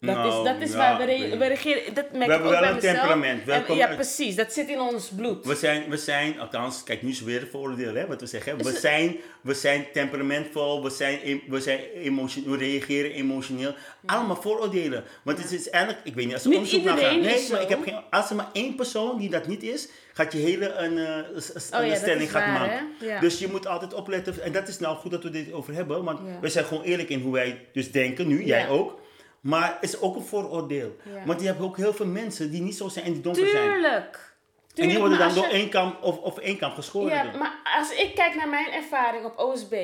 Dat 0.00 0.14
Nou, 0.14 0.28
is, 0.28 0.52
dat 0.52 0.60
is 0.68 0.70
ja, 0.72 0.76
waar 0.76 0.98
we, 0.98 1.04
re- 1.04 1.36
we 1.38 1.46
reageren. 1.46 1.94
Dat 1.94 2.12
merk 2.12 2.26
We 2.26 2.32
hebben 2.32 2.50
wel 2.50 2.62
een 2.64 2.74
mezelf. 2.74 2.94
temperament. 2.94 3.42
Ja, 3.76 3.94
precies. 3.94 4.34
Dat 4.36 4.52
zit 4.52 4.68
in 4.68 4.80
ons 4.80 5.08
bloed. 5.16 5.46
We 5.46 5.54
zijn, 5.54 5.88
we 5.90 5.96
zijn, 5.96 6.40
althans, 6.40 6.82
kijk, 6.82 7.02
nu 7.02 7.10
is 7.10 7.20
weer 7.22 7.40
een 7.42 7.48
vooroordeel, 7.50 7.94
hè, 7.94 8.06
wat 8.06 8.20
we 8.20 8.26
zeggen. 8.26 8.58
Is 8.58 8.64
We 8.72 8.78
zijn, 8.78 9.16
we 9.40 9.54
zijn 9.54 9.86
temperamentvol, 9.92 10.82
we, 10.82 10.90
zijn, 10.90 11.40
we, 11.48 11.60
zijn 11.60 11.78
emotion, 11.94 12.44
we 12.50 12.56
reageren 12.56 13.10
emotioneel. 13.12 13.74
Allemaal 14.06 14.36
vooroordelen. 14.36 15.04
Want 15.22 15.38
het 15.38 15.52
is 15.52 15.70
eigenlijk, 15.70 16.04
ik 16.06 16.14
weet 16.14 16.24
niet, 16.24 16.34
als 16.34 16.44
er 16.44 16.52
onderzoek 16.52 16.84
naar 16.84 16.98
gaat. 16.98 17.10
Nee, 17.16 17.22
maar 17.22 17.38
zo. 17.38 17.56
ik 17.56 17.68
heb 17.68 17.82
geen, 17.82 17.96
als 18.10 18.30
er 18.30 18.36
maar 18.36 18.48
één 18.52 18.74
persoon 18.74 19.18
die 19.18 19.30
dat 19.30 19.46
niet 19.46 19.62
is, 19.62 19.88
gaat 20.12 20.32
je 20.32 20.38
hele 20.38 20.72
een, 20.72 20.98
eh, 20.98 21.16
s- 21.40 21.52
s- 21.66 21.70
Oh 21.74 21.86
een 21.86 21.96
stelling 21.96 22.30
gaat 22.30 22.42
waar, 22.42 22.52
maken. 23.00 23.20
Dus 23.20 23.38
je 23.38 23.48
moet 23.48 23.66
altijd 23.66 23.94
opletten. 23.94 24.42
En 24.42 24.52
dat 24.52 24.68
is 24.68 24.78
nou 24.78 24.96
goed 24.96 25.10
dat 25.10 25.22
we 25.22 25.30
dit 25.30 25.52
over 25.52 25.74
hebben, 25.74 26.04
want 26.04 26.20
we 26.40 26.48
zijn 26.48 26.64
gewoon 26.64 26.82
eerlijk 26.82 27.08
in 27.08 27.20
hoe 27.20 27.32
wij 27.32 27.66
dus 27.72 27.90
denken, 27.92 28.26
nu, 28.28 28.44
jij 28.44 28.68
ook. 28.68 28.98
Maar 29.40 29.74
het 29.80 29.82
is 29.90 30.00
ook 30.00 30.16
een 30.16 30.22
vooroordeel. 30.24 30.96
Ja. 31.04 31.24
Want 31.26 31.40
je 31.40 31.46
hebt 31.46 31.60
ook 31.60 31.76
heel 31.76 31.92
veel 31.94 32.06
mensen 32.06 32.50
die 32.50 32.60
niet 32.62 32.76
zo 32.76 32.88
zijn 32.88 33.04
en 33.04 33.12
die 33.12 33.22
donker 33.22 33.48
zijn. 33.48 33.72
Tuurlijk. 33.72 34.34
En 34.74 34.88
die 34.88 34.98
worden 34.98 35.18
dan 35.18 35.34
door 35.34 35.44
één 35.44 35.68
kamp 35.68 36.02
of, 36.02 36.18
of 36.18 36.38
één 36.38 36.58
kamp 36.58 36.74
geschoren. 36.74 37.10
Ja, 37.10 37.36
maar 37.36 37.60
als 37.78 37.90
ik 37.92 38.14
kijk 38.14 38.34
naar 38.34 38.48
mijn 38.48 38.72
ervaring 38.72 39.24
op 39.24 39.38
OSB. 39.38 39.74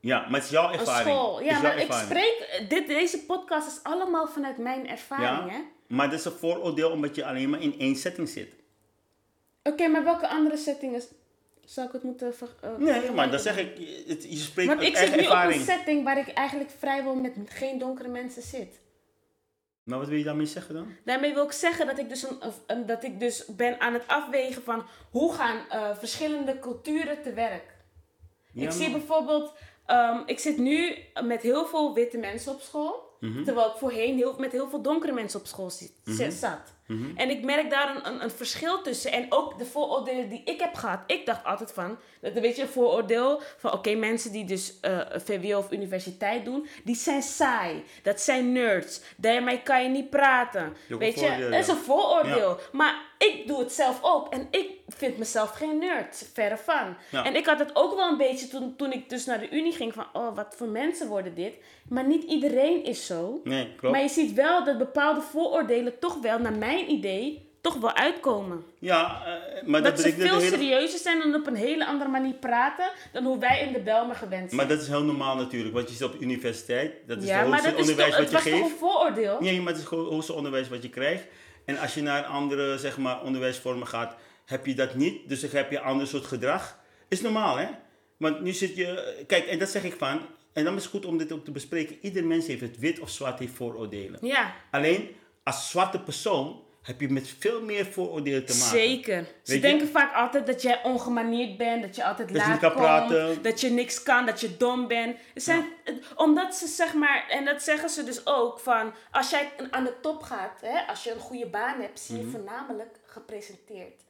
Ja, 0.00 0.20
maar 0.20 0.34
het 0.34 0.42
is 0.44 0.50
jouw 0.50 0.72
Een 0.72 0.78
ervaring. 0.78 1.08
school. 1.08 1.42
Ja, 1.42 1.56
is 1.56 1.62
maar 1.62 1.76
ik 1.78 1.88
ervaring. 1.88 2.10
spreek... 2.10 2.64
Dit, 2.68 2.86
deze 2.86 3.18
podcast 3.24 3.66
is 3.66 3.80
allemaal 3.82 4.26
vanuit 4.28 4.58
mijn 4.58 4.88
ervaring, 4.88 5.50
hè? 5.50 5.56
Ja, 5.56 5.62
maar 5.88 6.10
dat 6.10 6.18
is 6.18 6.24
een 6.24 6.32
vooroordeel 6.32 6.90
omdat 6.90 7.14
je 7.14 7.24
alleen 7.24 7.50
maar 7.50 7.60
in 7.60 7.74
één 7.78 7.96
setting 7.96 8.28
zit. 8.28 8.54
Oké, 9.62 9.86
maar 9.88 10.04
welke 10.04 10.28
andere 10.28 10.56
settingen 10.56 11.02
zou 11.64 11.86
ik 11.86 11.92
het 11.92 12.02
moeten... 12.02 12.34
ver- 12.34 12.54
eh, 12.60 12.70
Nee, 12.78 13.10
maar 13.10 13.30
dan 13.30 13.40
zeg 13.40 13.58
ik, 13.58 13.78
je- 13.78 14.04
het, 14.06 14.22
je 14.22 14.36
spreekt 14.36 14.68
Want 14.68 14.80
uit 14.80 14.88
ik 14.88 14.96
zit 14.96 15.08
nu 15.10 15.14
op 15.14 15.18
ervaring. 15.24 15.54
een 15.60 15.66
setting 15.66 16.04
waar 16.04 16.18
ik 16.18 16.28
eigenlijk 16.28 16.70
vrijwel 16.78 17.14
met 17.14 17.34
geen 17.46 17.78
donkere 17.78 18.08
mensen 18.08 18.42
zit. 18.42 18.80
Maar 19.82 19.98
wat 19.98 20.08
wil 20.08 20.18
je 20.18 20.24
daarmee 20.24 20.46
zeggen 20.46 20.74
dan? 20.74 20.96
Daarmee 21.04 21.34
wil 21.34 21.44
ik 21.44 21.52
zeggen 21.52 21.86
dat 21.86 21.98
ik 21.98 22.08
dus, 22.08 22.26
een, 22.66 22.86
dat 22.86 23.04
ik 23.04 23.20
dus 23.20 23.46
ben 23.46 23.80
aan 23.80 23.92
het 23.92 24.06
afwegen 24.06 24.62
van 24.62 24.86
hoe 25.10 25.32
gaan 25.32 25.68
eh, 25.68 25.96
verschillende 25.96 26.58
culturen 26.58 27.22
te 27.22 27.32
werk. 27.32 27.76
Ja, 28.52 28.64
ik 28.64 28.70
zie 28.70 28.90
bijvoorbeeld, 28.90 29.52
ehm, 29.86 30.22
ik 30.26 30.38
zit 30.38 30.58
nu 30.58 30.96
met 31.24 31.42
heel 31.42 31.66
veel 31.66 31.94
witte 31.94 32.18
mensen 32.18 32.52
op 32.52 32.60
school. 32.60 33.11
Mhm. 33.22 33.44
Terwijl 33.44 33.66
ik 33.66 33.76
voorheen 33.76 34.16
heel, 34.16 34.34
met 34.38 34.52
heel 34.52 34.68
veel 34.68 34.82
donkere 34.82 35.12
mensen 35.12 35.40
op 35.40 35.46
school 35.46 35.70
zit, 35.70 35.92
zat. 36.32 36.74
Mhm. 36.86 37.16
En 37.16 37.30
ik 37.30 37.44
merk 37.44 37.70
daar 37.70 37.96
een, 37.96 38.06
een, 38.06 38.22
een 38.22 38.30
verschil 38.30 38.82
tussen. 38.82 39.12
En 39.12 39.26
ook 39.28 39.58
de 39.58 39.64
vooroordelen 39.64 40.28
die 40.28 40.42
ik 40.44 40.60
heb 40.60 40.74
gehad. 40.74 41.00
Ik 41.06 41.26
dacht 41.26 41.44
altijd 41.44 41.72
van, 41.72 41.98
dat 42.20 42.36
een 42.36 42.42
beetje 42.42 42.62
een 42.62 42.68
vooroordeel 42.68 43.40
van 43.58 43.72
oké, 43.72 43.94
mensen 43.94 44.32
die 44.32 44.44
dus 44.44 44.80
eh, 44.80 45.00
VWO 45.12 45.58
of 45.58 45.72
universiteit 45.72 46.44
doen, 46.44 46.66
die 46.84 46.96
zijn 46.96 47.22
saai. 47.22 47.84
Dat 48.02 48.20
zijn 48.20 48.52
nerds. 48.52 49.00
Daarmee 49.16 49.62
kan 49.62 49.82
je 49.82 49.88
niet 49.88 50.10
praten. 50.10 50.76
Weet 50.88 51.20
je, 51.20 51.48
dat 51.50 51.60
is 51.60 51.68
een 51.68 51.76
vooroordeel. 51.76 52.58
Maar 52.72 53.02
ik 53.18 53.46
doe 53.46 53.58
het 53.58 53.72
zelf 53.72 53.98
ook. 54.02 54.32
En 54.32 54.46
ik 54.50 54.70
vind 54.96 55.18
mezelf 55.18 55.50
geen 55.50 55.78
nerd. 55.78 56.28
Verre 56.32 56.56
van. 56.56 56.96
Ja. 57.10 57.24
En 57.24 57.36
ik 57.36 57.46
had 57.46 57.58
het 57.58 57.70
ook 57.76 57.94
wel 57.94 58.08
een 58.08 58.16
beetje 58.16 58.48
toen, 58.48 58.76
toen 58.76 58.92
ik 58.92 59.08
dus 59.08 59.24
naar 59.24 59.40
de 59.40 59.50
unie 59.50 59.72
ging 59.72 59.92
van, 59.92 60.06
oh, 60.12 60.36
wat 60.36 60.54
voor 60.56 60.68
mensen 60.68 61.08
worden 61.08 61.34
dit? 61.34 61.54
Maar 61.88 62.06
niet 62.06 62.22
iedereen 62.22 62.84
is 62.84 63.06
zo. 63.06 63.40
Nee, 63.44 63.74
klopt. 63.76 63.94
Maar 63.94 64.02
je 64.02 64.10
ziet 64.10 64.32
wel 64.32 64.64
dat 64.64 64.78
bepaalde 64.78 65.20
vooroordelen 65.20 65.98
toch 65.98 66.20
wel, 66.20 66.38
naar 66.38 66.52
mijn 66.52 66.90
idee, 66.90 67.50
toch 67.60 67.76
wel 67.76 67.92
uitkomen. 67.94 68.64
Ja, 68.78 69.22
eh, 69.24 69.66
maar 69.66 69.82
dat, 69.82 69.96
Dat, 69.96 70.04
ze 70.04 70.12
veel 70.12 70.38
hele... 70.38 70.56
serieuzer 70.56 70.98
zijn 70.98 71.22
en 71.22 71.34
op 71.34 71.46
een 71.46 71.54
hele 71.54 71.86
andere 71.86 72.10
manier 72.10 72.34
praten 72.34 72.90
dan 73.12 73.24
hoe 73.24 73.38
wij 73.38 73.60
in 73.60 73.72
de 73.72 73.80
Belmer 73.80 74.16
gewend 74.16 74.44
zijn. 74.44 74.56
Maar 74.56 74.68
dat 74.68 74.80
is 74.80 74.88
heel 74.88 75.02
normaal 75.02 75.36
natuurlijk, 75.36 75.74
want 75.74 75.88
je 75.88 75.94
zit 75.94 76.06
op 76.06 76.20
universiteit. 76.20 76.92
Dat 77.06 77.22
is 77.22 77.28
ja, 77.28 77.38
het 77.38 77.48
maar 77.48 77.58
hoogste 77.58 77.70
dat 77.70 77.78
is 77.78 77.90
onderwijs 77.90 78.14
toch, 78.14 78.24
het 78.24 78.32
wat 78.32 78.42
je 78.42 78.50
was 78.50 78.60
toch 78.60 78.70
geeft. 78.70 78.82
een 78.82 78.88
vooroordeel? 78.88 79.36
Nee, 79.40 79.60
maar 79.60 79.72
het 79.72 79.82
is 79.82 79.88
gewoon 79.88 80.04
het 80.04 80.12
hoogste 80.12 80.32
onderwijs 80.32 80.68
wat 80.68 80.82
je 80.82 80.90
krijgt. 80.90 81.24
En 81.64 81.78
als 81.78 81.94
je 81.94 82.02
naar 82.02 82.24
andere 82.24 82.78
zeg 82.78 82.98
maar, 82.98 83.22
onderwijsvormen 83.22 83.86
gaat, 83.86 84.14
heb 84.44 84.66
je 84.66 84.74
dat 84.74 84.94
niet. 84.94 85.28
Dus 85.28 85.40
dan 85.40 85.50
heb 85.50 85.70
je 85.70 85.76
een 85.76 85.82
ander 85.82 86.06
soort 86.06 86.24
gedrag. 86.24 86.78
Is 87.08 87.20
normaal, 87.20 87.56
hè? 87.56 87.66
Want 88.16 88.40
nu 88.40 88.52
zit 88.52 88.76
je... 88.76 89.24
Kijk, 89.26 89.46
en 89.46 89.58
dat 89.58 89.68
zeg 89.68 89.84
ik 89.84 89.94
van... 89.98 90.20
En 90.52 90.64
dan 90.64 90.76
is 90.76 90.82
het 90.82 90.90
goed 90.90 91.04
om 91.06 91.18
dit 91.18 91.32
ook 91.32 91.44
te 91.44 91.50
bespreken. 91.50 91.98
Ieder 92.00 92.24
mens 92.24 92.46
heeft 92.46 92.60
het 92.60 92.78
wit 92.78 93.00
of 93.00 93.10
zwart 93.10 93.38
heeft 93.38 93.54
vooroordelen. 93.54 94.18
Ja, 94.26 94.54
Alleen, 94.70 95.16
als 95.42 95.70
zwarte 95.70 96.00
persoon 96.00 96.62
heb 96.82 97.00
je 97.00 97.08
met 97.08 97.34
veel 97.38 97.62
meer 97.62 97.84
vooroordelen 97.86 98.44
te 98.46 98.52
maken. 98.52 98.68
zeker. 98.78 99.26
Ze 99.42 99.54
je? 99.54 99.60
denken 99.60 99.88
vaak 99.88 100.14
altijd 100.14 100.46
dat 100.46 100.62
jij 100.62 100.82
ongemanierd 100.82 101.56
bent, 101.56 101.82
dat 101.82 101.96
je 101.96 102.04
altijd 102.04 102.28
Dat 102.28 102.36
je 102.36 102.42
laat 102.42 102.50
niet 102.52 102.60
kan 102.60 102.70
komt, 102.70 102.82
praten. 102.82 103.42
dat 103.42 103.60
je 103.60 103.70
niks 103.70 104.02
kan, 104.02 104.26
dat 104.26 104.40
je 104.40 104.56
dom 104.56 104.88
bent. 104.88 105.16
Zijn, 105.34 105.64
Omdat 106.16 106.54
ze 106.54 106.66
zeg 106.66 106.94
maar, 106.94 107.26
en 107.28 107.44
dat 107.44 107.62
zeggen 107.62 107.88
ze 107.90 108.04
dus 108.04 108.26
ook, 108.26 108.60
van 108.60 108.94
als 109.10 109.30
jij 109.30 109.48
aan 109.70 109.84
de 109.84 109.94
top 110.00 110.22
gaat, 110.22 110.60
hè, 110.60 110.80
als 110.86 111.04
je 111.04 111.12
een 111.12 111.20
goede 111.20 111.46
baan 111.46 111.80
hebt, 111.80 112.00
zie 112.00 112.14
Mhm. 112.16 112.24
je 112.24 112.30
voornamelijk 112.30 112.98
gepresenteerd 113.06 114.02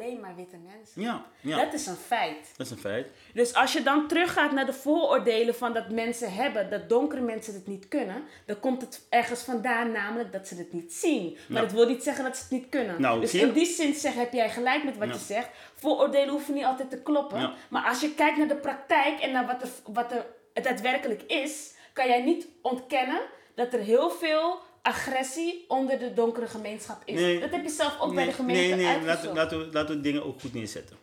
alleen 0.00 0.20
maar 0.20 0.36
witte 0.36 0.56
mensen. 0.56 1.02
Ja, 1.02 1.24
ja, 1.40 1.64
Dat 1.64 1.72
is 1.74 1.86
een 1.86 1.96
feit. 1.96 2.52
dat 2.56 2.66
is 2.66 2.72
een 2.72 2.78
feit. 2.78 3.06
Dus 3.34 3.54
als 3.54 3.72
je 3.72 3.82
dan 3.82 4.08
teruggaat 4.08 4.52
naar 4.52 4.66
de 4.66 4.72
vooroordelen 4.72 5.54
van 5.54 5.72
dat 5.72 5.90
mensen 5.90 6.32
hebben, 6.34 6.70
dat 6.70 6.88
donkere 6.88 7.20
mensen 7.20 7.54
het 7.54 7.66
niet 7.66 7.88
kunnen, 7.88 8.22
dan 8.46 8.60
komt 8.60 8.80
het 8.80 9.06
ergens 9.08 9.40
vandaan, 9.40 9.92
namelijk 9.92 10.32
dat 10.32 10.48
ze 10.48 10.54
het 10.56 10.72
niet 10.72 10.92
zien. 10.92 11.36
Maar 11.48 11.62
dat 11.62 11.72
wil 11.72 11.86
niet 11.88 12.02
zeggen 12.02 12.24
dat 12.24 12.36
ze 12.36 12.42
het 12.42 12.50
niet 12.50 12.68
kunnen. 12.68 13.00
Nou, 13.00 13.20
dus 13.20 13.34
in 13.34 13.52
die 13.52 13.66
zin 13.66 13.94
zeg, 13.94 14.14
heb 14.14 14.32
jij 14.32 14.50
gelijk 14.50 14.84
met 14.84 14.96
wat 14.98 15.08
je 15.08 15.20
zegt. 15.34 15.48
Vooroordelen 15.74 16.28
hoeven 16.28 16.54
niet 16.54 16.64
altijd 16.64 16.90
te 16.90 17.02
kloppen. 17.02 17.52
Maar 17.70 17.84
als 17.84 18.00
je 18.00 18.14
kijkt 18.14 18.38
naar 18.38 18.48
de 18.48 18.56
praktijk 18.56 19.20
en 19.20 19.32
naar 19.32 19.46
wat 19.46 19.62
er, 19.62 19.68
wat 19.92 20.12
er 20.12 20.26
daadwerkelijk 20.62 21.22
is, 21.22 21.74
kan 21.92 22.06
jij 22.06 22.22
niet 22.22 22.48
ontkennen 22.62 23.20
dat 23.54 23.72
er 23.72 23.80
heel 23.80 24.10
veel 24.10 24.60
agressie 24.82 25.64
onder 25.68 25.98
de 25.98 26.14
donkere 26.14 26.46
gemeenschap 26.46 27.02
is. 27.04 27.20
Nee. 27.20 27.40
Dat 27.40 27.50
heb 27.50 27.62
je 27.64 27.70
zelf 27.70 28.00
ook 28.00 28.14
bij 28.14 28.24
de 28.24 28.32
gemeente 28.32 28.76
Nee, 28.76 28.94
nee, 28.94 29.04
laten, 29.04 29.34
laten, 29.34 29.58
we, 29.58 29.68
laten 29.72 29.96
we 29.96 30.00
dingen 30.00 30.24
ook 30.24 30.40
goed 30.40 30.54
neerzetten. 30.54 30.96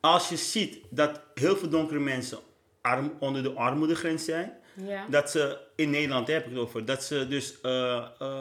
Als 0.00 0.28
je 0.28 0.36
ziet 0.36 0.78
dat 0.90 1.20
heel 1.34 1.56
veel 1.56 1.68
donkere 1.68 2.00
mensen 2.00 2.38
arm, 2.80 3.12
onder 3.18 3.42
de 3.42 3.50
armoedegrens 3.52 4.24
zijn, 4.24 4.52
Ja. 4.74 5.04
dat 5.10 5.30
ze 5.30 5.58
in 5.76 5.90
Nederland 5.90 6.28
heb 6.28 6.44
ik 6.44 6.50
het 6.50 6.60
over, 6.60 6.84
dat 6.84 7.04
ze 7.04 7.28
dus 7.28 7.60
eh, 7.60 7.96
eh, 8.18 8.40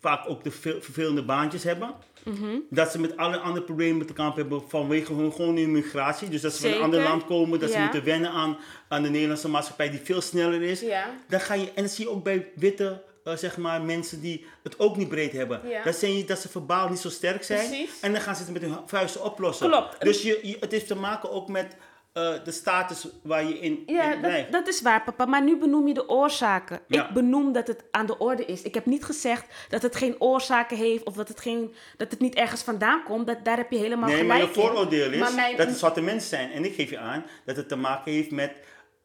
vaak 0.00 0.28
ook 0.28 0.44
de 0.44 0.50
veel, 0.50 0.80
vervelende 0.80 1.22
baantjes 1.24 1.62
hebben. 1.62 1.94
Mhm. 2.24 2.58
Dat 2.70 2.90
ze 2.90 3.00
met 3.00 3.16
alle 3.16 3.38
andere 3.38 3.64
problemen 3.64 4.06
te 4.06 4.12
kampen 4.12 4.40
hebben 4.40 4.68
vanwege 4.68 5.12
hun 5.14 5.32
gewoon 5.32 5.56
hun 5.56 5.72
migratie. 5.72 6.28
Dus 6.28 6.40
dat 6.40 6.52
ze 6.52 6.60
van 6.60 6.70
een 6.70 6.82
ander 6.82 7.02
land 7.02 7.24
komen, 7.24 7.60
dat 7.60 7.70
ze 7.70 7.78
moeten 7.78 8.04
wennen 8.04 8.30
aan, 8.30 8.58
aan 8.88 9.02
de 9.02 9.08
Nederlandse 9.08 9.48
maatschappij 9.48 9.90
die 9.90 10.00
veel 10.00 10.20
sneller 10.20 10.62
is. 10.62 10.80
Ja. 10.80 11.14
Dan 11.28 11.40
ga 11.40 11.54
je, 11.54 11.72
en 11.74 11.82
dat 11.82 11.92
zie 11.92 12.04
je 12.04 12.10
ook 12.10 12.24
bij 12.24 12.48
witte 12.54 13.02
zeg 13.34 13.56
maar, 13.56 13.82
mensen 13.82 14.20
die 14.20 14.44
het 14.62 14.78
ook 14.78 14.96
niet 14.96 15.08
breed 15.08 15.32
hebben. 15.32 15.60
Ja. 15.68 15.82
Je 16.08 16.24
dat 16.26 16.38
ze 16.38 16.48
verbaal 16.48 16.88
niet 16.88 16.98
zo 16.98 17.08
sterk 17.08 17.44
zijn. 17.44 17.68
Precies. 17.68 18.00
En 18.00 18.12
dan 18.12 18.20
gaan 18.20 18.36
ze 18.36 18.42
het 18.42 18.52
met 18.52 18.62
hun 18.62 18.76
vuisten 18.86 19.24
oplossen. 19.24 19.68
Klopt. 19.70 20.00
Dus 20.00 20.22
je, 20.22 20.38
je- 20.42 20.56
het 20.60 20.72
heeft 20.72 20.86
te 20.86 20.96
maken 20.96 21.30
ook 21.30 21.48
met 21.48 21.76
eh, 22.12 22.32
de 22.44 22.50
status 22.52 23.08
waar 23.22 23.44
je 23.44 23.58
in, 23.58 23.82
Ja, 23.86 24.02
in 24.02 24.10
dat, 24.10 24.20
blijft. 24.20 24.52
dat 24.52 24.68
is 24.68 24.82
waar, 24.82 25.02
papa. 25.02 25.24
Maar 25.24 25.42
nu 25.42 25.56
benoem 25.58 25.88
je 25.88 25.94
de 25.94 26.08
oorzaken. 26.08 26.80
Ja. 26.88 27.08
Ik 27.08 27.14
benoem 27.14 27.52
dat 27.52 27.66
het 27.66 27.84
aan 27.90 28.06
de 28.06 28.18
orde 28.18 28.44
is. 28.44 28.62
Ik 28.62 28.74
heb 28.74 28.86
niet 28.86 29.04
gezegd 29.04 29.44
dat 29.68 29.82
het 29.82 29.96
geen 29.96 30.20
oorzaken 30.20 30.76
heeft 30.76 31.04
of 31.04 31.14
dat 31.14 31.28
het, 31.28 31.40
geen, 31.40 31.74
dat 31.96 32.10
het 32.10 32.20
niet 32.20 32.34
ergens 32.34 32.62
vandaan 32.62 33.02
komt. 33.04 33.26
Dat, 33.26 33.44
daar 33.44 33.56
heb 33.56 33.70
je 33.70 33.78
helemaal 33.78 34.08
Nee, 34.08 34.24
maar 34.24 34.36
gelijk 34.36 34.54
je 34.54 34.60
vooroordeel 34.60 35.12
in. 35.12 35.22
is 35.22 35.34
mijn- 35.34 35.56
dat 35.56 35.66
het 35.66 35.78
zwarte 35.78 36.00
mensen 36.00 36.28
zijn. 36.28 36.50
En 36.52 36.64
ik 36.64 36.74
geef 36.74 36.90
je 36.90 36.98
aan 36.98 37.24
dat 37.44 37.56
het 37.56 37.68
te 37.68 37.76
maken 37.76 38.12
heeft 38.12 38.30
met 38.30 38.52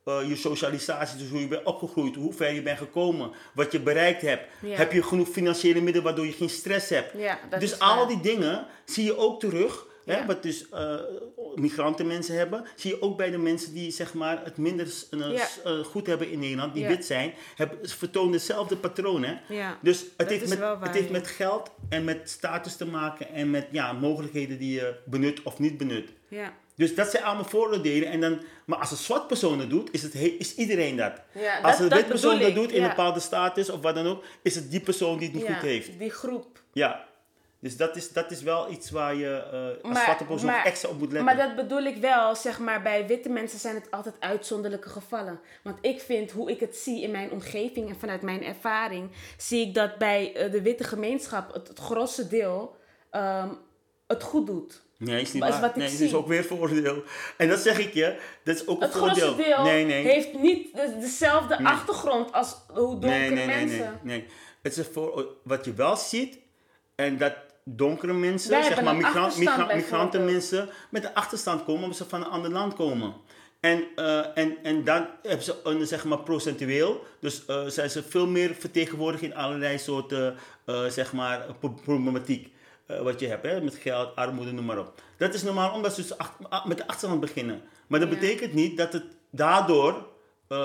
eh, 0.03 0.27
je 0.27 0.35
socialisatie. 0.35 1.17
Dus 1.17 1.29
hoe 1.29 1.39
je 1.39 1.47
bent 1.47 1.63
opgegroeid, 1.63 2.15
hoe 2.15 2.33
ver 2.33 2.53
je 2.53 2.61
bent 2.61 2.77
gekomen, 2.77 3.31
wat 3.53 3.71
je 3.71 3.79
bereikt 3.79 4.21
hebt. 4.21 4.43
Ja. 4.61 4.75
Heb 4.75 4.91
je 4.91 5.03
genoeg 5.03 5.27
financiële 5.29 5.79
middelen 5.81 6.03
waardoor 6.03 6.25
je 6.25 6.31
geen 6.31 6.49
stress 6.49 6.89
hebt. 6.89 7.13
Ja, 7.17 7.39
dus 7.59 7.79
al 7.79 8.07
die 8.07 8.21
dingen 8.21 8.65
zie 8.85 9.03
je 9.03 9.17
ook 9.17 9.39
terug. 9.39 9.89
Hè, 10.05 10.17
Ja. 10.17 10.25
wat 10.25 10.43
dus 10.43 10.69
eh, 10.69 10.95
migrantenmensen 11.55 12.35
hebben, 12.35 12.63
zie 12.75 12.91
je 12.91 13.01
ook 13.01 13.17
bij 13.17 13.31
de 13.31 13.37
mensen 13.37 13.73
die 13.73 13.91
zeg 13.91 14.13
maar, 14.13 14.41
het 14.43 14.57
minder 14.57 14.87
eh, 15.63 15.79
goed 15.79 16.07
hebben 16.07 16.31
in 16.31 16.39
Nederland, 16.39 16.73
die 16.73 16.87
wit 16.87 17.05
zijn, 17.05 17.33
ze 17.83 17.97
vertonen 17.97 18.31
hetzelfde 18.33 18.77
patroon. 18.77 19.23
Hè? 19.23 19.33
Ja. 19.47 19.77
Dus 19.81 20.05
het 20.17 20.29
heeft, 20.29 20.49
met, 20.49 20.59
waar, 20.59 20.81
het 20.81 20.93
heeft 20.95 21.09
met 21.09 21.27
geld 21.27 21.71
en 21.89 22.03
met 22.03 22.29
status 22.29 22.75
te 22.75 22.85
maken 22.85 23.29
en 23.33 23.49
met 23.49 23.67
ja, 23.71 23.93
mogelijkheden 23.93 24.57
die 24.57 24.73
je 24.73 24.95
benut 25.05 25.43
of 25.43 25.59
niet 25.59 25.77
benut. 25.77 26.09
Ja. 26.27 26.53
Dus 26.75 26.95
dat 26.95 27.09
zijn 27.11 27.23
allemaal 27.23 27.45
vooroordelen. 27.45 28.09
En 28.09 28.21
dan, 28.21 28.41
maar 28.65 28.79
als 28.79 28.91
een 28.91 28.97
zwart 28.97 29.27
persoon 29.27 29.59
het 29.59 29.69
doet, 29.69 29.89
is, 29.93 30.01
het 30.03 30.13
he- 30.13 30.35
is 30.39 30.55
iedereen 30.55 30.95
dat. 30.95 31.11
Ja, 31.31 31.55
als 31.59 31.71
dat- 31.71 31.79
een 31.79 31.89
dat 31.89 31.97
wit 31.99 32.07
persoon 32.07 32.39
dat 32.39 32.55
doet 32.55 32.71
in 32.71 32.77
ja. 32.77 32.83
een 32.83 32.89
bepaalde 32.89 33.19
status 33.19 33.69
of 33.69 33.81
wat 33.81 33.95
dan 33.95 34.07
ook, 34.07 34.23
is 34.41 34.55
het 34.55 34.71
die 34.71 34.79
persoon 34.79 35.17
die 35.17 35.27
het 35.27 35.37
niet 35.37 35.47
ja, 35.47 35.53
goed 35.53 35.61
heeft. 35.61 35.99
Die 35.99 36.09
groep. 36.09 36.63
Ja. 36.73 37.09
Dus 37.59 37.77
dat 37.77 37.95
is, 37.95 38.11
dat 38.13 38.31
is 38.31 38.41
wel 38.41 38.71
iets 38.71 38.89
waar 38.91 39.15
je 39.15 39.35
eh, 39.51 39.83
als 39.83 39.93
Maar- 39.93 40.03
zwarte 40.03 40.25
persoon 40.25 40.45
maar- 40.49 40.65
extra 40.65 40.89
op 40.89 40.97
moet 40.99 41.11
letten. 41.11 41.23
Maar 41.35 41.47
dat 41.47 41.55
bedoel 41.55 41.83
ik 41.83 41.97
wel, 41.97 42.35
zeg 42.35 42.59
maar, 42.59 42.81
bij 42.81 43.07
witte 43.07 43.29
mensen 43.29 43.59
zijn 43.59 43.75
het 43.75 43.91
altijd 43.91 44.15
uitzonderlijke 44.19 44.89
gevallen. 44.89 45.39
Want 45.63 45.77
ik 45.81 45.99
vind, 46.01 46.31
hoe 46.31 46.51
ik 46.51 46.59
het 46.59 46.75
zie 46.75 47.01
in 47.01 47.11
mijn 47.11 47.31
omgeving 47.31 47.89
en 47.89 47.95
vanuit 47.99 48.21
mijn 48.21 48.43
ervaring, 48.43 49.09
zie 49.37 49.67
ik 49.67 49.73
dat 49.73 49.97
bij 49.97 50.35
eh, 50.35 50.51
de 50.51 50.61
witte 50.61 50.83
gemeenschap 50.83 51.53
het, 51.53 51.67
het 51.67 51.79
grootste 51.79 52.27
deel 52.27 52.75
ehm, 53.09 53.49
het 54.07 54.23
goed 54.23 54.47
doet. 54.47 54.81
Nee, 55.03 55.21
is 55.21 55.31
niet 55.33 55.41
Maar 55.41 55.49
is 55.51 55.55
waar. 55.59 55.63
wat 55.63 55.69
ik 55.69 55.75
nee, 55.75 55.91
dat 55.91 55.99
is 55.99 56.07
zie. 56.09 56.17
ook 56.17 56.27
weer 56.27 56.43
vooroordeel. 56.43 57.03
En 57.37 57.47
dat 57.49 57.59
zeg 57.59 57.79
ik 57.79 57.93
je, 57.93 58.17
dat 58.43 58.55
is 58.55 58.67
ook 58.67 58.77
een 58.81 58.87
Het 58.87 58.95
grootste 58.95 59.25
voordeel. 59.25 59.43
deel 59.45 59.63
nee, 59.63 59.85
nee. 59.85 60.03
heeft 60.03 60.33
niet 60.33 60.75
de- 60.75 60.97
dezelfde 60.99 61.63
achtergrond 61.63 62.31
als 62.33 62.55
hoe 62.67 62.99
donkere 62.99 63.29
nee, 63.29 63.45
mensen. 63.45 63.99
nee, 64.03 64.17
nee. 64.19 64.25
Het 64.61 64.71
is 64.71 64.77
een 64.77 64.93
voor, 64.93 65.27
wat 65.43 65.65
je 65.65 65.73
wel 65.73 65.95
ziet, 65.95 66.37
en 66.95 67.17
dat 67.17 67.33
donkere 67.63 68.13
mensen, 68.13 68.49
Wij 68.51 68.63
zeg 68.63 68.81
maar 68.81 68.91
een 68.93 68.97
migrant, 68.97 69.17
achterstand 69.25 69.57
migrant, 69.57 69.81
migranten 69.83 70.25
mensen, 70.25 70.69
met 70.89 71.03
een 71.03 71.13
achterstand 71.13 71.63
komen 71.63 71.81
omdat 71.83 71.97
ze 71.97 72.05
van 72.05 72.21
een 72.21 72.29
ander 72.29 72.51
land 72.51 72.73
komen. 72.73 73.13
En, 73.59 73.83
eh, 73.95 74.37
en, 74.37 74.57
en 74.63 74.83
dan 74.83 75.07
hebben 75.21 75.43
ze 75.45 75.55
een, 75.63 75.87
zeg 75.87 76.03
maar, 76.05 76.19
procentueel, 76.19 77.03
dus 77.19 77.45
eh, 77.45 77.65
zijn 77.67 77.89
ze 77.89 78.03
veel 78.03 78.27
meer 78.27 78.55
vertegenwoordigd 78.59 79.23
in 79.23 79.35
allerlei 79.35 79.77
soorten, 79.77 80.35
eh, 80.65 80.85
zeg 80.85 81.13
maar, 81.13 81.45
pro- 81.59 81.69
problematiek. 81.83 82.49
Eh, 82.91 83.01
wat 83.01 83.19
je 83.19 83.27
hebt, 83.27 83.43
hè, 83.45 83.61
met 83.61 83.75
geld, 83.75 84.15
armoede, 84.15 84.51
noem 84.51 84.65
maar 84.65 84.79
op. 84.79 85.01
Dat 85.17 85.33
is 85.33 85.43
normaal 85.43 85.73
omdat 85.73 85.93
ze 85.93 86.01
dus 86.01 86.17
ach- 86.17 86.65
met 86.65 86.77
de 86.77 86.87
achterstand 86.87 87.19
beginnen. 87.21 87.61
Maar 87.87 87.99
dat 87.99 88.09
Ja. 88.09 88.15
betekent 88.15 88.53
niet 88.53 88.77
dat 88.77 88.93
het 88.93 89.03
daardoor 89.29 90.09
eh, 90.47 90.57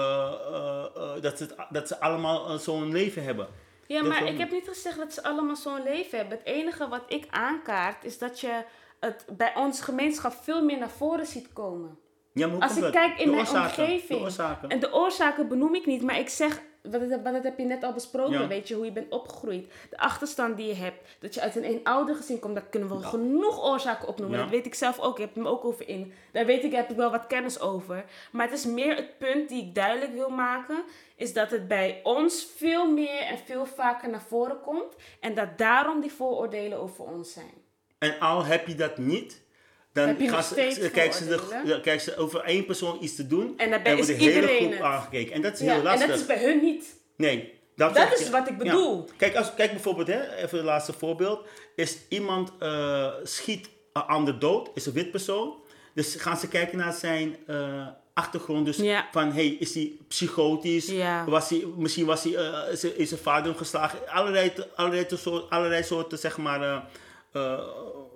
eh, 0.95 1.23
dat, 1.23 1.39
ze 1.39 1.45
het- 1.45 1.57
dat 1.71 1.89
ze 1.89 2.01
allemaal 2.01 2.59
zo'n 2.59 2.93
leven 2.93 3.23
hebben. 3.25 3.47
Ja, 3.87 3.99
Dat 4.01 4.09
maar 4.09 4.23
wel 4.23 4.33
ik 4.33 4.39
heb 4.39 4.51
niet 4.51 4.69
gezegd 4.69 4.97
dat 4.99 5.13
ze 5.13 5.23
allemaal 5.23 5.57
zo'n 5.57 5.83
leven 5.83 6.19
hebben. 6.19 6.39
Het 6.39 6.47
enige 6.47 6.89
wat 6.89 7.03
ik 7.09 7.27
aankaart 7.31 8.05
is 8.05 8.19
dat 8.19 8.41
je 8.41 8.63
het 9.01 9.25
bij 9.37 9.53
onze 9.57 9.83
gemeenschap 9.83 10.33
veel 10.43 10.65
meer 10.65 10.79
naar 10.79 10.91
voren 10.91 11.27
ziet 11.27 11.53
komen. 11.53 11.99
Ja, 12.37 12.47
maar 12.47 12.61
Als 12.61 12.77
ik 12.77 12.93
kijk 12.93 13.19
in 13.19 13.25
De 13.25 13.31
mijn 13.31 13.47
oorzaken, 13.47 13.83
omgeving. 13.85 14.19
De 14.19 14.25
oorzaken. 14.25 14.69
En 14.69 14.81
de 14.81 14.93
oorzaken 14.93 15.49
benoem 15.49 15.75
ik 15.75 15.87
niet, 15.87 16.03
maar 16.03 16.19
ik 16.19 16.29
zeg, 16.29 16.61
wat, 16.83 17.09
dat, 17.11 17.25
dat 17.25 17.43
heb 17.43 17.59
je 17.59 17.65
net 17.65 17.85
al 17.85 17.93
besproken, 17.93 18.41
Ja. 18.41 18.47
weet 18.47 18.69
je, 18.69 18.75
hoe 18.75 18.85
je 18.85 18.93
bent 18.93 19.13
opgegroeid. 19.13 19.73
De 19.91 19.99
achterstand 19.99 20.57
die 20.57 20.67
je 20.67 20.75
hebt, 20.75 21.09
dat 21.19 21.35
je 21.35 21.41
uit 21.41 21.57
een 21.57 21.63
eenoudergezin 21.65 22.39
komt, 22.39 22.55
daar 22.55 22.65
kunnen 22.71 22.89
we 22.89 23.03
genoeg 23.03 23.65
oorzaken 23.65 24.09
opnoemen. 24.09 24.39
Dat 24.39 24.49
weet 24.51 24.67
ik 24.67 24.75
zelf 24.75 24.99
ook, 25.01 25.15
ik 25.19 25.25
heb 25.25 25.35
hem 25.35 25.47
ook 25.47 25.65
over 25.65 25.89
in. 25.89 26.13
Daar 26.33 26.47
weet 26.47 26.65
ik, 26.65 26.73
heb 26.73 26.91
ik 26.91 26.97
wel 26.97 27.11
wat 27.11 27.27
kennis 27.27 27.61
over. 27.61 28.05
Maar 28.33 28.47
het 28.49 28.59
is 28.59 28.65
meer 28.65 28.97
het 28.97 29.19
punt 29.19 29.49
die 29.49 29.63
ik 29.65 29.75
duidelijk 29.75 30.13
wil 30.13 30.29
maken, 30.31 30.83
is 31.17 31.33
dat 31.33 31.51
het 31.51 31.69
bij 31.69 32.01
ons 32.03 32.47
veel 32.57 32.91
meer 32.91 33.21
en 33.21 33.39
veel 33.39 33.67
vaker 33.67 34.11
naar 34.11 34.23
voren 34.29 34.61
komt. 34.61 34.95
En 35.21 35.35
dat 35.35 35.59
daarom 35.59 36.01
die 36.01 36.13
vooroordelen 36.13 36.79
over 36.81 37.05
ons 37.05 37.33
zijn. 37.33 37.55
En 37.99 38.19
al 38.21 38.45
heb 38.45 38.67
je 38.67 38.75
dat 38.75 38.99
niet, 38.99 39.45
dan 39.97 40.29
gaan 40.29 40.43
ze, 40.43 40.55
kijken, 40.93 41.15
ze 41.15 41.27
de, 41.27 41.39
vooroordelen? 41.39 41.77
ja, 41.77 41.81
kijken 41.83 42.05
ze 42.05 42.17
over 42.17 42.41
één 42.41 42.65
persoon 42.65 42.99
iets 43.01 43.15
te 43.17 43.27
doen. 43.27 43.55
En 43.57 43.71
daarbij 43.71 43.93
wordt 43.95 44.07
de 44.09 44.15
hele 44.15 44.35
iedereen 44.35 44.57
groep 44.59 44.71
het. 44.73 44.81
aangekeken. 44.83 45.33
En 45.33 45.43
dat 45.43 45.53
is 45.53 45.61
Ja, 45.61 45.75
heel 45.75 45.83
lastig. 45.83 46.03
en 46.03 46.09
dat 46.09 46.19
is 46.21 46.27
bij 46.27 46.39
hun 46.39 46.63
niet. 46.63 46.97
Nee. 47.17 47.55
Dat, 47.77 47.95
Dat 47.95 48.19
is 48.21 48.31
wat 48.31 48.49
ik 48.49 48.59
bedoel. 48.59 49.05
Ja. 49.07 49.13
Kijk, 49.17 49.37
als, 49.37 49.55
kijk 49.55 49.71
bijvoorbeeld, 49.71 50.07
hè, 50.09 50.35
even 50.37 50.57
het 50.57 50.67
laatste 50.67 50.93
voorbeeld. 50.93 51.47
Is 51.77 51.97
iemand 52.09 52.53
eh, 52.59 53.13
schiet 53.23 53.69
een 53.93 54.03
ander 54.03 54.39
dood, 54.39 54.71
is 54.75 54.87
een 54.87 54.93
wit 54.93 55.11
persoon. 55.11 55.55
Dus 55.95 56.15
gaan 56.15 56.37
ze 56.37 56.49
kijken 56.49 56.79
naar 56.79 56.93
zijn 56.93 57.37
eh, 57.47 57.87
achtergrond. 58.15 58.67
Dus 58.67 58.77
Ja. 58.77 59.09
van, 59.13 59.33
hey, 59.33 59.47
is 59.47 59.75
hij 59.75 59.93
psychotisch? 60.09 60.87
Ja. 60.87 61.25
Was 61.25 61.49
hij, 61.51 61.65
misschien 61.77 62.07
was 62.07 62.23
hij, 62.25 62.35
eh, 62.37 62.73
is, 62.73 62.85
is 62.85 63.09
zijn 63.09 63.21
vader 63.21 63.45
hem 63.45 63.57
geslagen? 63.57 63.99
Allerlei, 64.09 64.53
allerlei, 64.75 65.05
soorten, 65.09 65.51
allerlei 65.51 65.83
soorten, 65.83 66.19
zeg 66.19 66.37
maar, 66.39 66.85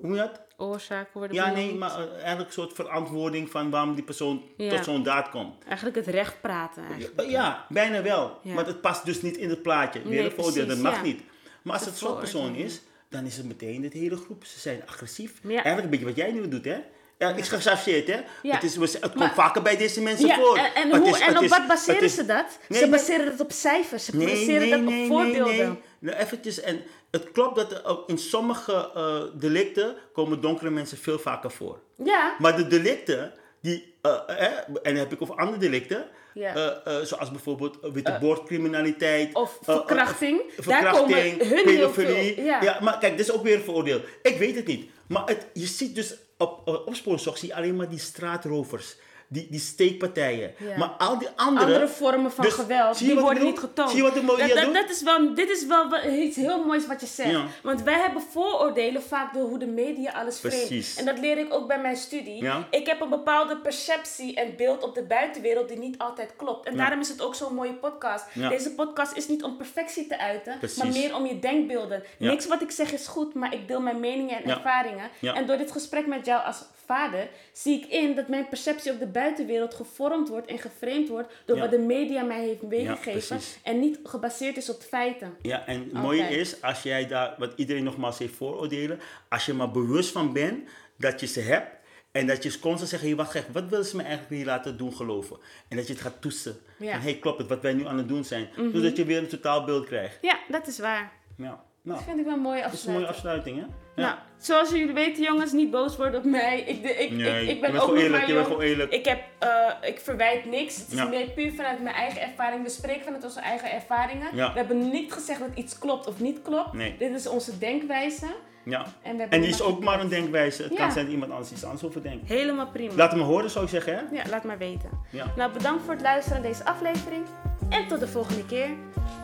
hoe 0.01 0.11
je 0.11 0.16
dat? 0.16 0.40
Oorzaken 0.61 1.11
worden 1.12 1.37
Ja, 1.37 1.51
benoemd. 1.53 1.66
nee, 1.70 1.79
maar 1.79 1.90
eh, 1.90 2.12
eigenlijk 2.12 2.46
een 2.46 2.53
soort 2.53 2.73
verantwoording 2.73 3.51
van 3.51 3.70
waarom 3.70 3.94
die 3.94 4.05
persoon 4.05 4.42
Ja. 4.57 4.70
tot 4.77 4.85
zo'n 4.85 5.03
daad 5.03 5.31
komt. 5.31 5.64
Eigenlijk 5.64 5.96
het 5.96 6.07
recht 6.07 6.40
praten 6.40 6.83
eigenlijk. 6.85 7.20
Ja, 7.20 7.27
ja, 7.29 7.66
bijna 7.68 8.03
wel. 8.03 8.38
Ja. 8.42 8.55
Maar 8.55 8.66
het 8.66 8.81
past 8.81 9.05
dus 9.05 9.23
niet 9.23 9.37
in 9.37 9.49
het 9.51 9.62
plaatje. 9.62 10.03
Weer 10.03 10.11
Nee, 10.23 10.25
een 10.25 10.42
voordeel, 10.44 10.66
dat 10.66 10.79
mag 10.79 11.03
niet. 11.03 11.20
Maar 11.62 11.73
als 11.75 11.83
Dat 11.83 11.90
het 11.90 11.99
zwart 12.03 12.18
persoon 12.18 12.55
is, 12.55 12.81
dan 13.09 13.25
is 13.25 13.37
het 13.37 13.46
meteen 13.46 13.81
de 13.81 13.99
hele 13.99 14.16
groep. 14.16 14.44
Ze 14.44 14.59
zijn 14.59 14.83
agressief. 14.87 15.33
Ja. 15.42 15.49
Eigenlijk 15.49 15.83
een 15.85 15.90
beetje 15.90 16.05
wat 16.07 16.16
jij 16.16 16.33
nu 16.33 16.49
doet, 16.49 16.64
hè? 16.64 16.79
Ja, 17.18 17.29
ik 17.35 17.44
gechargeerd, 17.44 18.07
hè? 18.07 18.20
Ja. 18.42 18.55
Het, 18.55 18.62
is, 18.62 18.75
het 18.77 19.01
komt 19.01 19.14
Maar- 19.14 19.35
vaker 19.35 19.62
bij 19.62 19.77
deze 19.77 20.01
mensen 20.03 20.27
Ja, 20.27 20.35
voor. 20.37 20.57
en, 20.57 20.75
en, 20.75 20.99
hoe, 20.99 21.09
is- 21.09 21.20
en 21.20 21.37
op 21.37 21.42
is- 21.42 21.51
wat 21.51 21.66
baseren 21.66 22.03
is- 22.03 22.14
ze 22.14 22.27
dat? 22.27 22.59
Nee, 22.68 22.79
ze 22.81 22.88
baseren 22.88 23.27
het 23.27 23.40
op 23.40 23.53
cijfers. 23.53 24.05
Ze 24.05 24.16
baseren 24.16 24.68
nee, 24.68 24.70
dat 24.70 24.81
op 24.81 25.07
voorbeelden. 25.07 25.79
Nou, 25.99 26.16
eventjes, 26.16 26.61
en 26.61 26.83
het 27.11 27.33
klopt 27.33 27.57
dat 27.57 27.73
er 27.73 27.99
in 28.07 28.18
sommige 28.18 28.90
eh, 28.94 29.23
delicten 29.40 29.94
komen 30.12 30.40
donkere 30.40 30.70
mensen 30.70 30.99
veel 30.99 31.18
vaker 31.18 31.51
voor. 31.51 31.79
Ja, 32.05 32.35
Maar 32.38 32.57
de 32.57 32.66
delicten, 32.66 33.33
die, 33.61 33.94
eh, 34.03 34.12
eh, 34.27 34.53
en 34.53 34.73
dan 34.83 34.94
heb 34.96 35.12
ik 35.12 35.23
over 35.23 35.35
andere 35.37 35.59
delicten, 35.59 36.07
Ja. 36.35 36.81
zoals 37.05 37.31
bijvoorbeeld 37.31 37.79
witte 37.92 38.16
bordcriminaliteit. 38.20 39.35
of 39.35 39.59
verkrachting. 39.62 40.40
eh, 40.57 40.66
Daar 40.66 40.92
komen 40.92 41.11
verkrachting, 41.11 41.49
hun 41.51 41.64
pedofilie. 41.64 42.42
Ja. 42.42 42.79
maar 42.81 42.99
kijk, 42.99 43.16
dit 43.16 43.27
is 43.29 43.33
ook 43.33 43.42
weer 43.42 43.55
een 43.55 43.62
vooroordeel. 43.62 44.01
Ik 44.23 44.38
weet 44.38 44.55
het 44.57 44.66
niet. 44.66 44.90
Maar 45.09 45.23
het, 45.27 45.46
je 45.53 45.66
ziet 45.66 45.94
dus 45.94 46.14
op 46.38 46.83
opsporingszorg 46.87 47.38
zie 47.38 47.49
je 47.49 47.55
alleen 47.55 47.77
maar 47.77 47.88
die 47.88 47.99
straatrovers. 47.99 48.96
Die, 49.33 49.47
die 49.51 49.61
steekpartijen. 49.61 50.55
Ja. 50.59 50.77
Maar 50.77 50.88
al 50.88 51.19
die 51.19 51.29
andere... 51.37 51.64
Andere 51.64 51.88
vormen 51.88 52.33
van 52.33 52.45
Dus, 52.45 52.55
geweld, 52.55 52.99
die 52.99 53.21
worden 53.21 53.45
niet 53.45 53.59
getoond. 53.59 53.90
Zie 53.90 53.99
je 53.99 54.03
wat 54.03 54.16
ik 54.16 54.73
dat, 54.73 54.90
is 54.90 55.03
wel, 55.03 55.35
dit 55.35 55.51
is 55.51 55.66
wel 55.66 56.05
iets 56.05 56.37
heel 56.37 56.64
moois 56.64 56.87
wat 56.87 57.01
je 57.01 57.07
zegt. 57.07 57.31
Ja. 57.31 57.47
Want 57.62 57.83
wij 57.83 57.99
hebben 58.01 58.23
vooroordelen 58.23 59.03
vaak 59.03 59.35
door 59.35 59.49
hoe 59.49 59.59
de 59.59 59.66
media 59.66 60.12
alles. 60.12 60.40
Precies. 60.40 60.97
En 60.97 61.05
dat 61.05 61.19
leer 61.19 61.38
ik 61.38 61.55
ook 61.55 61.66
bij 61.66 61.81
mijn 61.81 61.97
studie. 61.97 62.45
Ik 62.71 62.87
heb 62.87 63.01
een 63.01 63.09
bepaalde 63.09 63.57
perceptie 63.57 64.35
en 64.35 64.57
beeld 64.57 64.83
op 64.83 64.95
de 64.95 65.03
buitenwereld 65.03 65.69
die 65.69 65.79
niet 65.79 65.99
altijd 65.99 66.33
klopt. 66.37 66.66
En 66.66 66.77
daarom 66.77 67.01
is 67.01 67.09
het 67.09 67.23
ook 67.23 67.35
zo'n 67.35 67.55
mooie 67.55 67.75
podcast. 67.75 68.25
Deze 68.35 68.75
podcast 68.75 69.16
is 69.16 69.29
niet 69.29 69.43
om 69.43 69.57
perfectie 69.57 70.07
te 70.07 70.19
uiten, 70.19 70.59
Precies. 70.59 70.79
maar 70.79 70.93
meer 70.93 71.14
om 71.14 71.27
je 71.27 71.38
denkbeelden. 71.38 72.03
Niks 72.19 72.47
wat 72.47 72.62
ik 72.62 72.71
zeg 72.71 72.93
is 72.93 73.07
goed, 73.07 73.35
maar 73.35 73.55
ik 73.55 73.69
deel 73.69 73.81
mijn 73.81 74.01
meningen 74.01 74.43
en 74.43 74.51
ervaringen. 74.51 75.11
En 75.21 75.47
door 75.47 75.57
dit 75.57 75.73
gesprek 75.73 76.07
met 76.07 76.27
jou 76.27 76.45
als 76.45 76.62
vader 76.85 77.29
zie 77.53 77.79
ik 77.79 77.87
in 77.87 78.14
dat 78.14 78.29
mijn 78.29 78.49
perceptie 78.49 78.93
op 78.93 78.99
de 78.99 79.07
buitenwereld 79.07 79.19
gevormd 79.68 80.28
wordt 80.28 80.46
en 80.46 80.59
geframed 80.59 81.09
wordt 81.09 81.33
door 81.44 81.56
Ja. 81.56 81.62
wat 81.62 81.70
de 81.70 81.78
media 81.78 82.22
mij 82.22 82.44
heeft 82.44 82.62
meegegeven 82.62 83.38
en 83.62 83.80
niet 83.80 83.98
gebaseerd 84.04 84.56
is 84.56 84.70
op 84.70 84.80
feiten. 84.83 85.37
Ja, 85.42 85.66
en 85.66 85.78
het 85.80 85.92
mooie 85.92 86.22
is, 86.28 86.62
als 86.62 86.83
jij 86.83 87.06
daar, 87.06 87.35
wat 87.38 87.52
iedereen 87.56 87.85
nogmaals 87.85 88.18
heeft 88.18 88.35
vooroordelen, 88.35 89.00
als 89.28 89.46
je 89.46 89.52
maar 89.52 89.70
bewust 89.70 90.11
van 90.12 90.33
bent 90.33 90.68
dat 90.96 91.20
je 91.20 91.26
ze 91.26 91.40
hebt 91.40 91.78
en 92.11 92.26
dat 92.26 92.42
je 92.42 92.59
constant 92.59 92.90
zegt, 92.90 93.02
hey, 93.02 93.16
wacht 93.16 93.35
even, 93.35 93.52
wat 93.52 93.68
willen 93.68 93.85
ze 93.85 93.96
me 93.96 94.02
eigenlijk 94.02 94.33
hier 94.35 94.44
laten 94.44 94.76
doen 94.76 94.92
geloven? 94.94 95.37
En 95.68 95.76
dat 95.76 95.87
je 95.87 95.92
het 95.92 96.02
gaat 96.02 96.20
toetsen. 96.20 96.56
Ja. 96.78 96.94
Mhm. 96.96 97.02
Hey, 97.04 97.14
klopt 97.18 97.38
het, 97.38 97.48
wat 97.48 97.62
wij 97.62 97.72
nu 97.72 97.87
aan 97.87 97.98
het 97.98 98.09
doen 98.09 98.24
zijn. 98.24 98.48
Zodat 98.72 98.96
je 98.96 99.04
weer 99.04 99.18
een 99.18 99.28
totaalbeeld 99.28 99.87
krijgt. 99.87 100.18
Ja, 100.20 100.38
dat 100.48 100.66
is 100.66 100.78
waar. 100.78 101.12
Ja, 101.37 101.64
nou, 101.83 101.97
Dat 101.99 102.07
vind 102.07 102.19
ik 102.19 102.25
wel 102.25 102.35
een 102.35 102.40
mooie 102.40 102.62
dat 102.62 102.73
is 102.73 102.85
een 102.87 102.93
mooie 102.93 103.07
afsluiting. 103.07 103.57
afsluiting, 103.57 103.77
hè? 103.97 104.03
Nou, 104.03 104.14
zoals 104.38 104.71
jullie 104.71 104.93
weten, 104.95 105.23
jongens, 105.23 105.53
niet 105.53 105.71
boos 105.71 105.97
worden 105.97 106.21
op 106.21 106.25
mij. 106.27 106.61
Ik, 106.61 106.83
de, 106.83 106.88
ik, 106.95 107.11
Nee, 107.11 107.43
ik, 107.43 107.49
ik 107.51 107.61
ben 107.61 107.81
ook 107.81 107.97
eerlijk, 107.97 108.27
je 108.27 108.35
bent 108.35 108.47
gewoon 108.47 108.61
eerlijk. 108.62 108.93
Ik, 108.93 109.05
heb, 109.05 109.21
eh, 109.38 109.88
ik 109.88 110.01
verwijt 110.01 110.45
niks. 110.45 110.77
Het 110.77 110.87
is 110.88 110.95
Ja. 110.99 111.05
meer 111.09 111.31
puur 111.31 111.53
vanuit 111.53 111.83
mijn 111.83 111.95
eigen 111.95 112.21
ervaring. 112.23 112.62
We 112.62 112.69
spreken 112.71 113.05
vanuit 113.05 113.25
onze 113.25 113.40
eigen 113.40 113.73
ervaringen. 113.73 114.37
Ja. 114.37 114.53
We 114.53 114.59
hebben 114.59 114.90
niet 114.90 115.12
gezegd 115.12 115.40
dat 115.40 115.49
iets 115.55 115.79
klopt 115.79 116.07
of 116.07 116.21
niet 116.21 116.43
klopt. 116.43 116.73
Nee. 116.73 116.95
Dit 116.99 117.11
is 117.14 117.27
onze 117.29 117.59
denkwijze. 117.59 118.27
Ja. 118.64 118.79
En, 118.81 118.87
we 119.03 119.07
hebben 119.21 119.31
En 119.31 119.40
die 119.40 119.51
is 119.51 119.62
ook 119.62 119.85
maar 119.85 120.01
een 120.01 120.09
denkwijze. 120.09 120.62
Het 120.62 120.73
Ja. 120.73 120.79
kan 120.79 120.93
zijn 120.93 121.05
dat 121.05 121.14
iemand 121.14 121.33
anders 121.33 121.51
iets 121.53 121.64
anders 121.64 121.85
over 121.85 122.03
denkt. 122.03 122.29
Helemaal 122.29 122.66
prima. 122.66 122.95
Laat 122.95 123.11
het 123.11 123.21
me 123.21 123.27
horen, 123.27 123.51
zou 123.51 123.64
ik 123.64 123.71
zeggen, 123.71 123.95
hè? 123.95 124.01
Ja, 124.16 124.23
laat 124.31 124.45
maar 124.45 124.59
weten. 124.59 124.90
Ja. 125.11 125.27
Nou, 125.37 125.53
bedankt 125.53 125.83
voor 125.85 125.93
het 125.93 126.03
luisteren 126.03 126.40
naar 126.43 126.51
deze 126.51 126.64
aflevering. 126.64 127.23
En 127.69 127.88
tot 127.88 128.01
de 128.01 128.09
volgende 128.09 128.47
keer. 128.47 128.69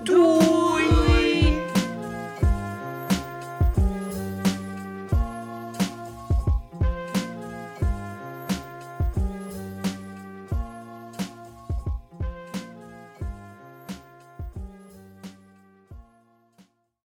Doei! 0.03 1.26